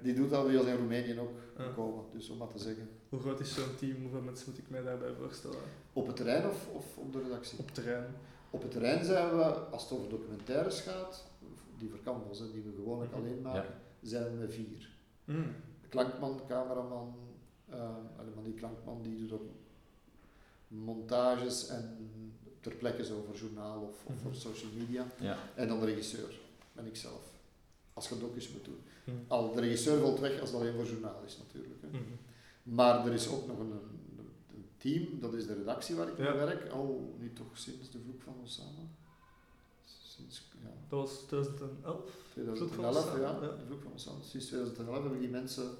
[0.02, 1.64] Die doet dat als in Roemenië ook Ja.
[1.64, 2.88] gekomen, dus om maar te zeggen.
[3.08, 4.00] hoe groot is zo'n team?
[4.02, 5.58] Hoeveel mensen moet ik mij daarbij voorstellen?
[5.92, 7.58] Op het terrein of, of op de redactie?
[7.58, 8.06] Op terrein.
[8.50, 11.24] Op het terrein zijn we, als het over documentaires gaat,
[11.78, 13.20] die voor Canvas, hè, die we gewoonlijk Mhm.
[13.20, 14.90] alleen maken, zijn we met vier.
[15.80, 17.14] De klankman, cameraman,
[17.70, 17.76] uh,
[18.34, 19.42] maar die klankman die doet ook
[20.68, 21.98] montages en
[22.60, 24.40] ter plekke zo voor journaal of, of voor Mhm.
[24.40, 25.06] social media.
[25.20, 25.38] Ja.
[25.54, 26.40] En dan de regisseur,
[26.72, 27.22] ben ik zelf.
[27.92, 28.80] Als je docus moet doen.
[29.04, 29.16] Mhm.
[29.28, 31.80] Al, de regisseur valt weg als dat alleen voor journaal is natuurlijk.
[31.80, 31.88] Hè.
[31.88, 32.02] Mhm.
[32.62, 36.16] Maar er is ook nog een, een, een team, dat is de redactie waar ik
[36.18, 36.22] Ja.
[36.34, 38.88] mee werk, al nu toch sinds de vloek van Osama.
[39.84, 42.00] Sinds ja, Dat was 2011.
[42.32, 42.72] 2011, Vloek
[43.12, 44.22] van ja, de vloek van Osama.
[44.22, 45.70] Sinds 2011 hebben die mensen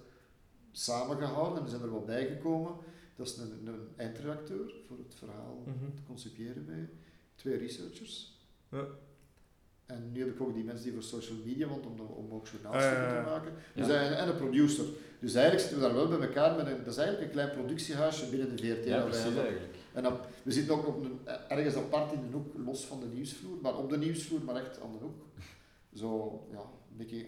[0.72, 2.72] samengehouden en zijn er wat bijgekomen.
[3.16, 5.94] Dat is een, een eindredacteur voor het verhaal Mhm.
[5.94, 6.88] te concipiëren bij
[7.34, 8.38] twee researchers.
[8.70, 8.84] Ja.
[9.86, 12.46] En nu heb ik ook die mensen die voor social media, want om, om ook
[12.48, 13.52] journaalstukken Ah, te maken.
[13.74, 13.86] Ja.
[13.86, 14.84] Dus en, en een producer.
[15.20, 17.50] Dus eigenlijk zitten we daar wel bij elkaar met een, dat is eigenlijk een klein
[17.56, 18.84] productiehuisje binnen de VRT.
[18.84, 19.74] Ja, precies eigenlijk.
[19.92, 23.06] En dan, we zitten ook op een, ergens apart in de hoek, los van de
[23.06, 25.24] nieuwsvloer, maar op de nieuwsvloer, maar echt aan de hoek.
[25.94, 26.58] Zo, ja,
[26.90, 27.24] een beetje.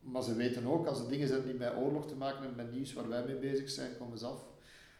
[0.00, 2.72] Maar ze weten ook, als er dingen zijn die met oorlog te maken hebben, met
[2.74, 4.44] nieuws waar wij mee bezig zijn, komen ze af.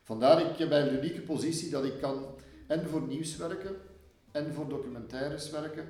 [0.05, 2.25] Vandaar, ik heb bij een unieke positie dat ik kan
[2.67, 3.77] en voor nieuws werken,
[4.31, 5.89] en voor documentaires werken,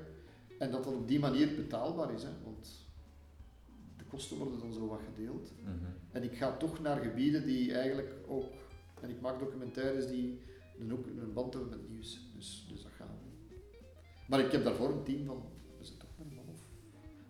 [0.59, 2.23] en dat dat op die manier betaalbaar is.
[2.23, 2.87] Hè, want
[3.97, 5.51] de kosten worden dan zo wat gedeeld.
[5.63, 5.73] Mhm.
[6.11, 8.53] En ik ga toch naar gebieden die eigenlijk ook,
[9.01, 10.41] en ik maak documentaires die
[10.79, 12.19] een, ook een band hebben met nieuws.
[12.35, 13.55] Dus, dus dat gaan we.
[14.27, 15.43] Maar ik heb daarvoor een team van,
[15.77, 16.61] we zijn toch met een man of.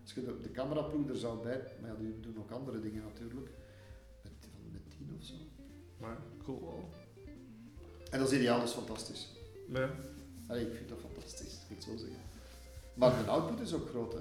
[0.02, 3.02] Als je de, de cameraploeg er zou bij, maar ja, die doen ook andere dingen
[3.02, 3.50] natuurlijk,
[4.22, 5.34] met, van, met tien of zo.
[6.00, 6.88] Maar cool wel.
[8.10, 9.28] En dat is ideaal, dat is fantastisch.
[9.72, 9.90] Ja.
[10.46, 12.20] Allee, ik vind dat fantastisch, ik moet het zo zeggen.
[12.94, 14.12] Maar mijn output is ook groot.
[14.12, 14.20] Hè.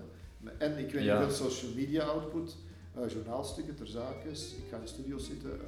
[0.57, 1.19] En ik weet Ja.
[1.19, 2.55] niet veel social media output,
[2.95, 4.29] eh, journaalstukken ter zake.
[4.29, 4.37] Ik
[4.69, 5.51] ga in de studio zitten.
[5.51, 5.67] eh,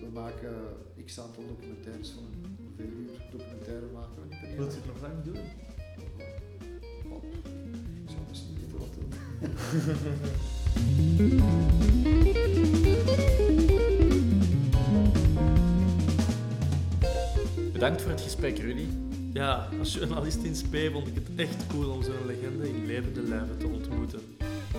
[0.00, 0.54] we maken
[1.04, 4.56] x aantal documentaires van een hoeveel uur documentaire maken we niet per jaar.
[4.56, 5.36] Wilt je het nog lang doen?
[8.04, 9.10] Ik zou dus niet weten wat doen.
[17.82, 18.86] Bedankt voor het gesprek, Rudy.
[19.32, 23.22] Ja, als journalist in SP vond ik het echt cool om zo'n legende in levende
[23.22, 24.20] lijven te ontmoeten.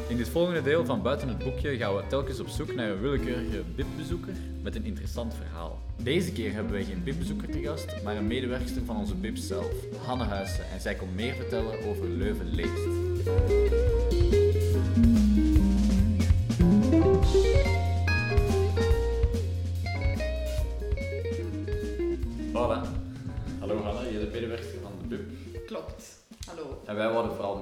[0.07, 2.99] In dit volgende deel van Buiten het Boekje gaan we telkens op zoek naar een
[2.99, 5.79] willekeurige BIP-bezoeker met een interessant verhaal.
[6.03, 9.73] Deze keer hebben wij geen BIP-bezoeker te gast, maar een medewerkster van onze BIP zelf,
[10.05, 10.69] Hanne Huissen.
[10.73, 12.87] En zij komt meer vertellen over Leuven leest.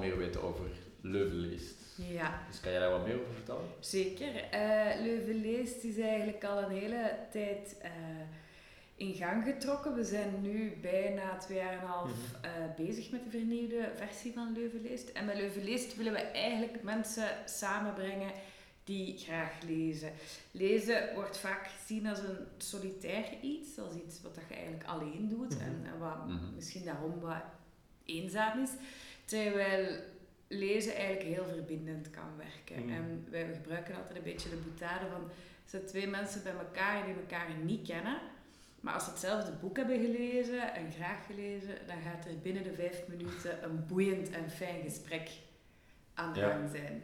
[0.02, 0.64] Meer weten over
[1.00, 1.74] Leuven leest.
[1.96, 3.64] Ja, Dus kan jij daar wat meer over vertellen?
[3.80, 4.34] zeker.
[4.50, 7.90] Eh, Leuven leest is eigenlijk al een hele tijd eh,
[8.96, 9.94] in gang getrokken.
[9.94, 12.44] We zijn nu bijna twee jaar en een half Mhm.
[12.44, 12.50] eh,
[12.86, 15.08] bezig met de vernieuwde versie van Leuven leest.
[15.08, 18.30] En met Leuven leest willen we eigenlijk mensen samenbrengen
[18.84, 20.12] die graag lezen.
[20.50, 25.54] Lezen wordt vaak gezien als een solitair iets, als iets wat je eigenlijk alleen doet
[25.54, 25.62] Mhm.
[25.62, 26.54] en, en wat Mhm.
[26.54, 27.42] misschien daarom wat
[28.04, 28.70] eenzaam is.
[29.32, 29.96] Terwijl
[30.48, 32.86] lezen eigenlijk heel verbindend kan werken.
[32.86, 32.94] Mhm.
[32.96, 35.30] En wij gebruiken altijd een beetje de boetade van...
[35.64, 38.18] Zijn twee mensen bij elkaar die elkaar niet kennen.
[38.80, 42.74] Maar als ze hetzelfde boek hebben gelezen en graag gelezen, dan gaat er binnen de
[42.74, 45.30] vijf minuten een boeiend en fijn gesprek
[46.14, 46.50] aan de Ja.
[46.50, 47.02] gang zijn.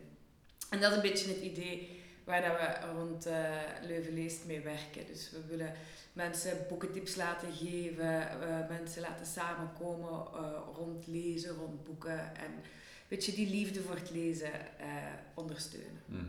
[0.71, 3.51] En dat is een beetje het idee waar dat we rond eh
[3.87, 5.07] Leuven Leest mee werken.
[5.07, 5.73] Dus we willen
[6.19, 13.09] mensen boekentips laten geven, eh, mensen laten samenkomen eh, rond lezen, rond boeken en een
[13.09, 14.87] beetje die liefde voor het lezen eh,
[15.35, 16.03] ondersteunen.
[16.07, 16.25] Mhm.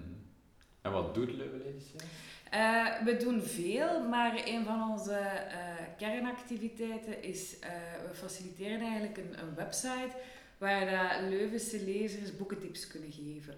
[0.81, 1.61] En wat doet Leuven
[3.05, 5.19] we doen veel, maar een van onze
[5.97, 7.55] kernactiviteiten is,
[8.07, 10.15] we faciliteren eigenlijk een, een website
[10.57, 13.53] waar Leuvense lezers boekentips kunnen geven.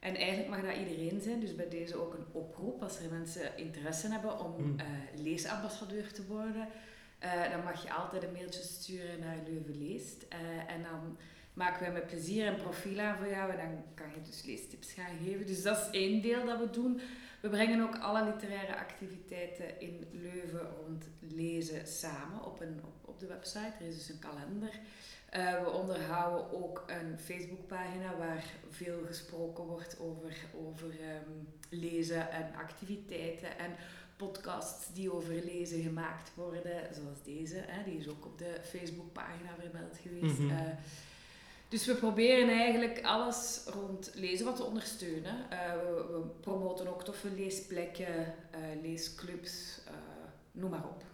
[0.00, 3.56] En eigenlijk mag dat iedereen zijn, dus bij deze ook een oproep als er mensen
[3.56, 4.78] interesse hebben om Mm.
[4.80, 4.86] eh,
[5.22, 6.68] leesambassadeur te worden.
[7.18, 10.22] eh, dan mag je altijd een mailtje sturen naar Leuven Leest.
[10.28, 10.38] eh,
[10.74, 11.16] en dan
[11.52, 14.92] maken wij met plezier een profiel aan voor jou en dan kan je dus leestips
[14.92, 15.46] gaan geven.
[15.46, 17.00] Dus dat is één deel dat we doen.
[17.40, 23.20] We brengen ook alle literaire activiteiten in Leuven rond lezen samen op, een, op, op
[23.20, 23.72] de website.
[23.80, 24.70] Er is dus een kalender.
[25.30, 31.30] Eh, we onderhouden ook een Facebookpagina waar veel gesproken wordt over, over ehm,
[31.68, 33.70] lezen en activiteiten en
[34.16, 37.56] podcasts die over lezen gemaakt worden, zoals deze.
[37.66, 40.38] Hè, die is ook op de Facebookpagina vermeld geweest.
[40.38, 40.50] Mhm.
[40.50, 40.72] Eh,
[41.68, 45.50] dus we proberen eigenlijk alles rond lezen wat te ondersteunen.
[45.50, 49.92] Eh, we, we promoten ook toffe leesplekken, eh, leesclubs, eh,
[50.52, 51.04] noem maar op.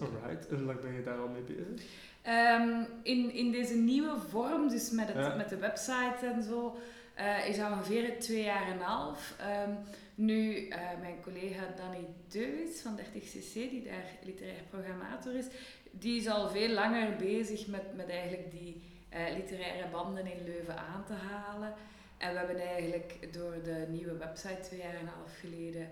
[0.00, 1.86] Alright, en hoe lang ben je daar al mee bezig?
[2.26, 5.34] Ehm, in, in deze nieuwe vorm, dus met, het, Ja.
[5.34, 6.76] met de website en zo,
[7.14, 9.34] eh, is dat ongeveer twee jaar en een half.
[9.38, 9.70] Ehm,
[10.14, 15.46] nu, eh, mijn collega Danny Deuwis van 30cc, die daar literair programmator is,
[15.90, 20.78] die is al veel langer bezig met, met eigenlijk die eh, literaire banden in Leuven
[20.78, 21.74] aan te halen.
[22.18, 25.88] En we hebben eigenlijk door de nieuwe website twee jaar en een half geleden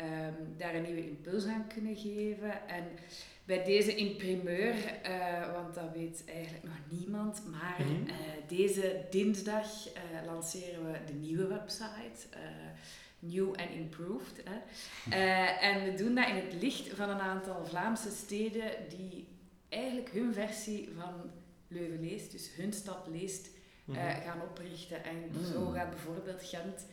[0.00, 2.68] ehm, daar een nieuwe impuls aan kunnen geven.
[2.68, 2.84] En
[3.44, 8.08] bij deze in primeur, eh, want dat weet eigenlijk nog niemand, maar Mhm.
[8.08, 8.14] eh,
[8.48, 12.26] deze dinsdag eh, lanceren we de nieuwe website.
[13.22, 14.42] New and Improved.
[14.44, 14.58] Hè.
[15.60, 19.28] En we doen dat in het licht van een aantal Vlaamse steden die
[19.68, 21.30] eigenlijk hun versie van
[21.68, 23.48] Leuven leest, dus hun stad leest,
[23.84, 23.98] Mhm.
[23.98, 25.04] gaan oprichten.
[25.04, 25.44] En Mm.
[25.52, 26.86] zo gaat bijvoorbeeld Gent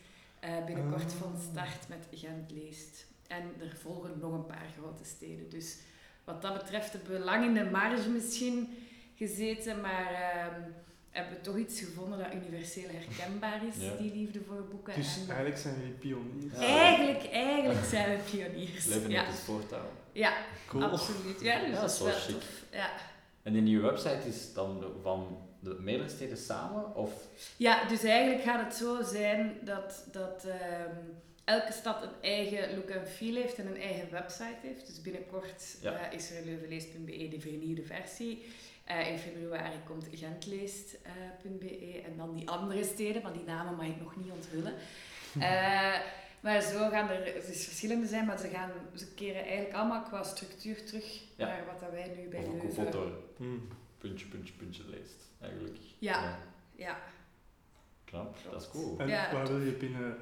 [0.47, 1.19] eh, binnenkort Ah.
[1.21, 3.05] van start met Gent leest.
[3.27, 5.49] En er volgen nog een paar grote steden.
[5.49, 5.77] Dus
[6.23, 8.77] wat dat betreft hebben we lang in de marge misschien
[9.15, 10.61] gezeten, maar ehm,
[11.09, 13.95] hebben we toch iets gevonden dat universeel herkenbaar is, Ja.
[13.95, 14.95] die liefde voor boeken.
[14.95, 16.53] Dus en eigenlijk zijn jullie pioniers.
[16.53, 16.59] Ja.
[16.67, 18.85] eigenlijk, eigenlijk zijn we pioniers.
[18.91, 19.21] Leuven ja.
[19.21, 19.89] neemt het voortouw.
[20.11, 20.33] ja,
[20.67, 20.83] Cool.
[20.83, 21.41] absoluut.
[21.41, 22.33] Ja, dus Ja, dat is wel wel chic.
[22.35, 22.63] tof.
[22.71, 22.89] Ja.
[23.43, 26.95] En die nieuwe website is dan van de meerdere steden samen?
[26.95, 27.11] Of
[27.57, 30.95] Ja, dus eigenlijk gaat het zo zijn dat, dat ehm,
[31.43, 34.87] elke stad een eigen look en feel heeft en een eigen website heeft.
[34.87, 35.91] Dus binnenkort Ja.
[36.09, 38.45] eh, is er leuvenleest.be, de vernieuwde versie.
[38.85, 44.01] Eh, in februari komt gentleest.be en dan die andere steden, maar die namen mag ik
[44.01, 44.73] nog niet onthullen.
[45.39, 45.99] Eh,
[46.39, 50.23] maar zo gaan er dus verschillende zijn, maar ze, gaan, ze keren eigenlijk allemaal qua
[50.23, 51.45] structuur terug Ja.
[51.47, 52.91] naar wat dat wij nu bij of een Leuven...
[53.97, 55.77] puntje, puntje, puntje leest, eigenlijk.
[55.99, 56.39] Ja.
[56.75, 56.97] Ja,
[58.05, 58.99] Knap, dat is cool.
[58.99, 59.33] En Ja.
[59.33, 60.17] waar wil je binnen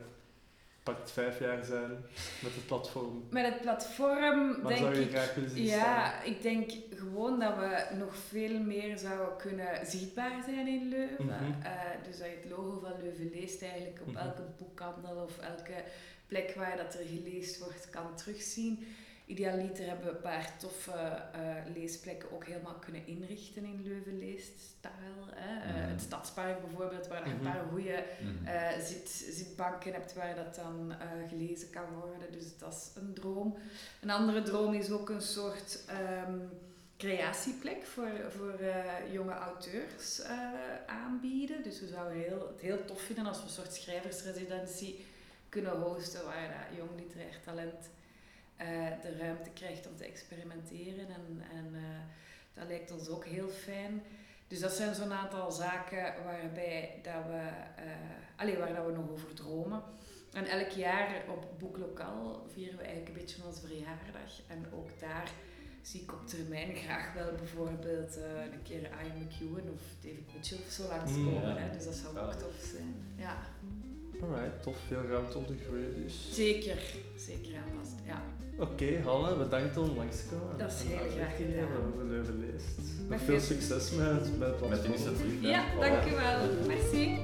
[0.83, 1.91] pakt vijf jaar zijn
[2.41, 3.23] met het platform?
[3.29, 5.09] met het platform Waar denk zou je ik...
[5.09, 5.79] graag willen zien staan?
[5.79, 11.25] Ja, ik denk gewoon dat we nog veel meer zouden kunnen zichtbaar zijn in Leuven.
[11.25, 11.33] Mhm.
[11.61, 11.71] Eh,
[12.03, 14.17] dus dat je het logo van Leuven leest eigenlijk op Mhm.
[14.17, 15.83] elke boekhandel of elke
[16.27, 18.87] plek waar dat er gelezen wordt kan terugzien.
[19.25, 24.19] Idealiter hebben we een paar toffe eh, leesplekken ook helemaal kunnen inrichten in Leuven.
[24.21, 25.61] Hè.
[25.69, 25.89] Eh, Mhm.
[25.89, 27.51] Het Stadspark bijvoorbeeld, waar je een Mhm.
[27.51, 28.47] paar goede Mhm.
[28.47, 30.93] eh, zit, zitbanken hebt waar dat dan
[31.29, 32.31] gelezen kan worden.
[32.31, 33.57] Dus dat is een droom.
[34.01, 36.39] Een andere droom is ook een soort ehm,
[36.97, 38.59] creatieplek voor, voor
[39.11, 40.21] jonge auteurs
[40.87, 41.63] aanbieden.
[41.63, 45.05] Dus we zouden heel, het heel tof vinden als we een soort schrijversresidentie
[45.49, 47.89] kunnen hosten waar dat jong literair talent
[48.55, 48.67] eh,
[49.01, 51.07] de ruimte krijgt om te experimenteren.
[51.07, 51.81] En, en eh,
[52.53, 54.01] dat lijkt ons ook heel fijn.
[54.47, 57.85] Dus dat zijn zo'n aantal zaken waarbij dat we, eh
[58.35, 59.83] allee, waar dat we nog over dromen.
[60.33, 64.41] En elk jaar op Boeklokaal vieren we eigenlijk een beetje onze verjaardag.
[64.47, 65.31] En ook daar
[65.81, 68.15] zie ik op termijn graag wel bijvoorbeeld
[68.51, 71.33] een keer Ian McEwan of David Mitchell of zo langskomen.
[71.33, 71.57] Mm, ja.
[71.57, 71.75] hè.
[71.75, 72.37] Dus dat zou ook Ja.
[72.37, 72.95] tof zijn.
[73.15, 73.37] Ja,
[74.21, 74.77] Alright, tof.
[74.87, 76.33] Veel ruimte om te groeien dus.
[76.35, 76.77] zeker.
[77.15, 78.21] Zeker aanpassen, ja.
[78.57, 80.57] Oké, Hanne, bedankt om langs te komen.
[80.57, 81.93] Dat is heel uitleg graag te geven gedaan.
[81.93, 82.77] over Leuven leest.
[82.99, 84.39] Nog Met veel veel succes met,
[84.69, 85.41] met initiatief.
[85.41, 85.79] Ja, Voilà.
[85.79, 86.39] dankjewel.
[86.67, 87.17] Merci.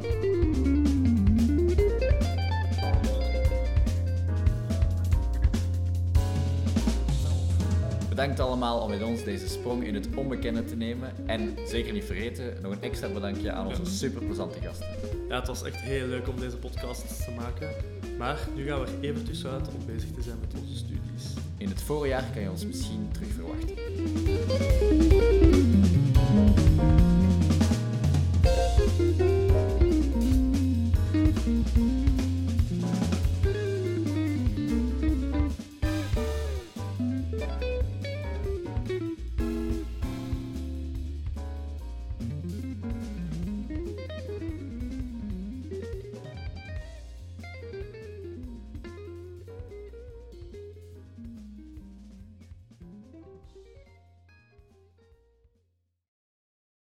[8.09, 11.11] Bedankt allemaal om met ons deze sprong in het onbekende te nemen.
[11.25, 14.87] En zeker niet vergeten, nog een extra bedankje aan onze super plezante gasten.
[15.29, 17.69] Ja, het was echt heel leuk om deze podcast te maken.
[18.21, 21.33] Maar nu gaan we er even tussenuit om bezig te zijn met onze studies.
[21.57, 23.75] In het voorjaar kan je ons misschien terug verwachten.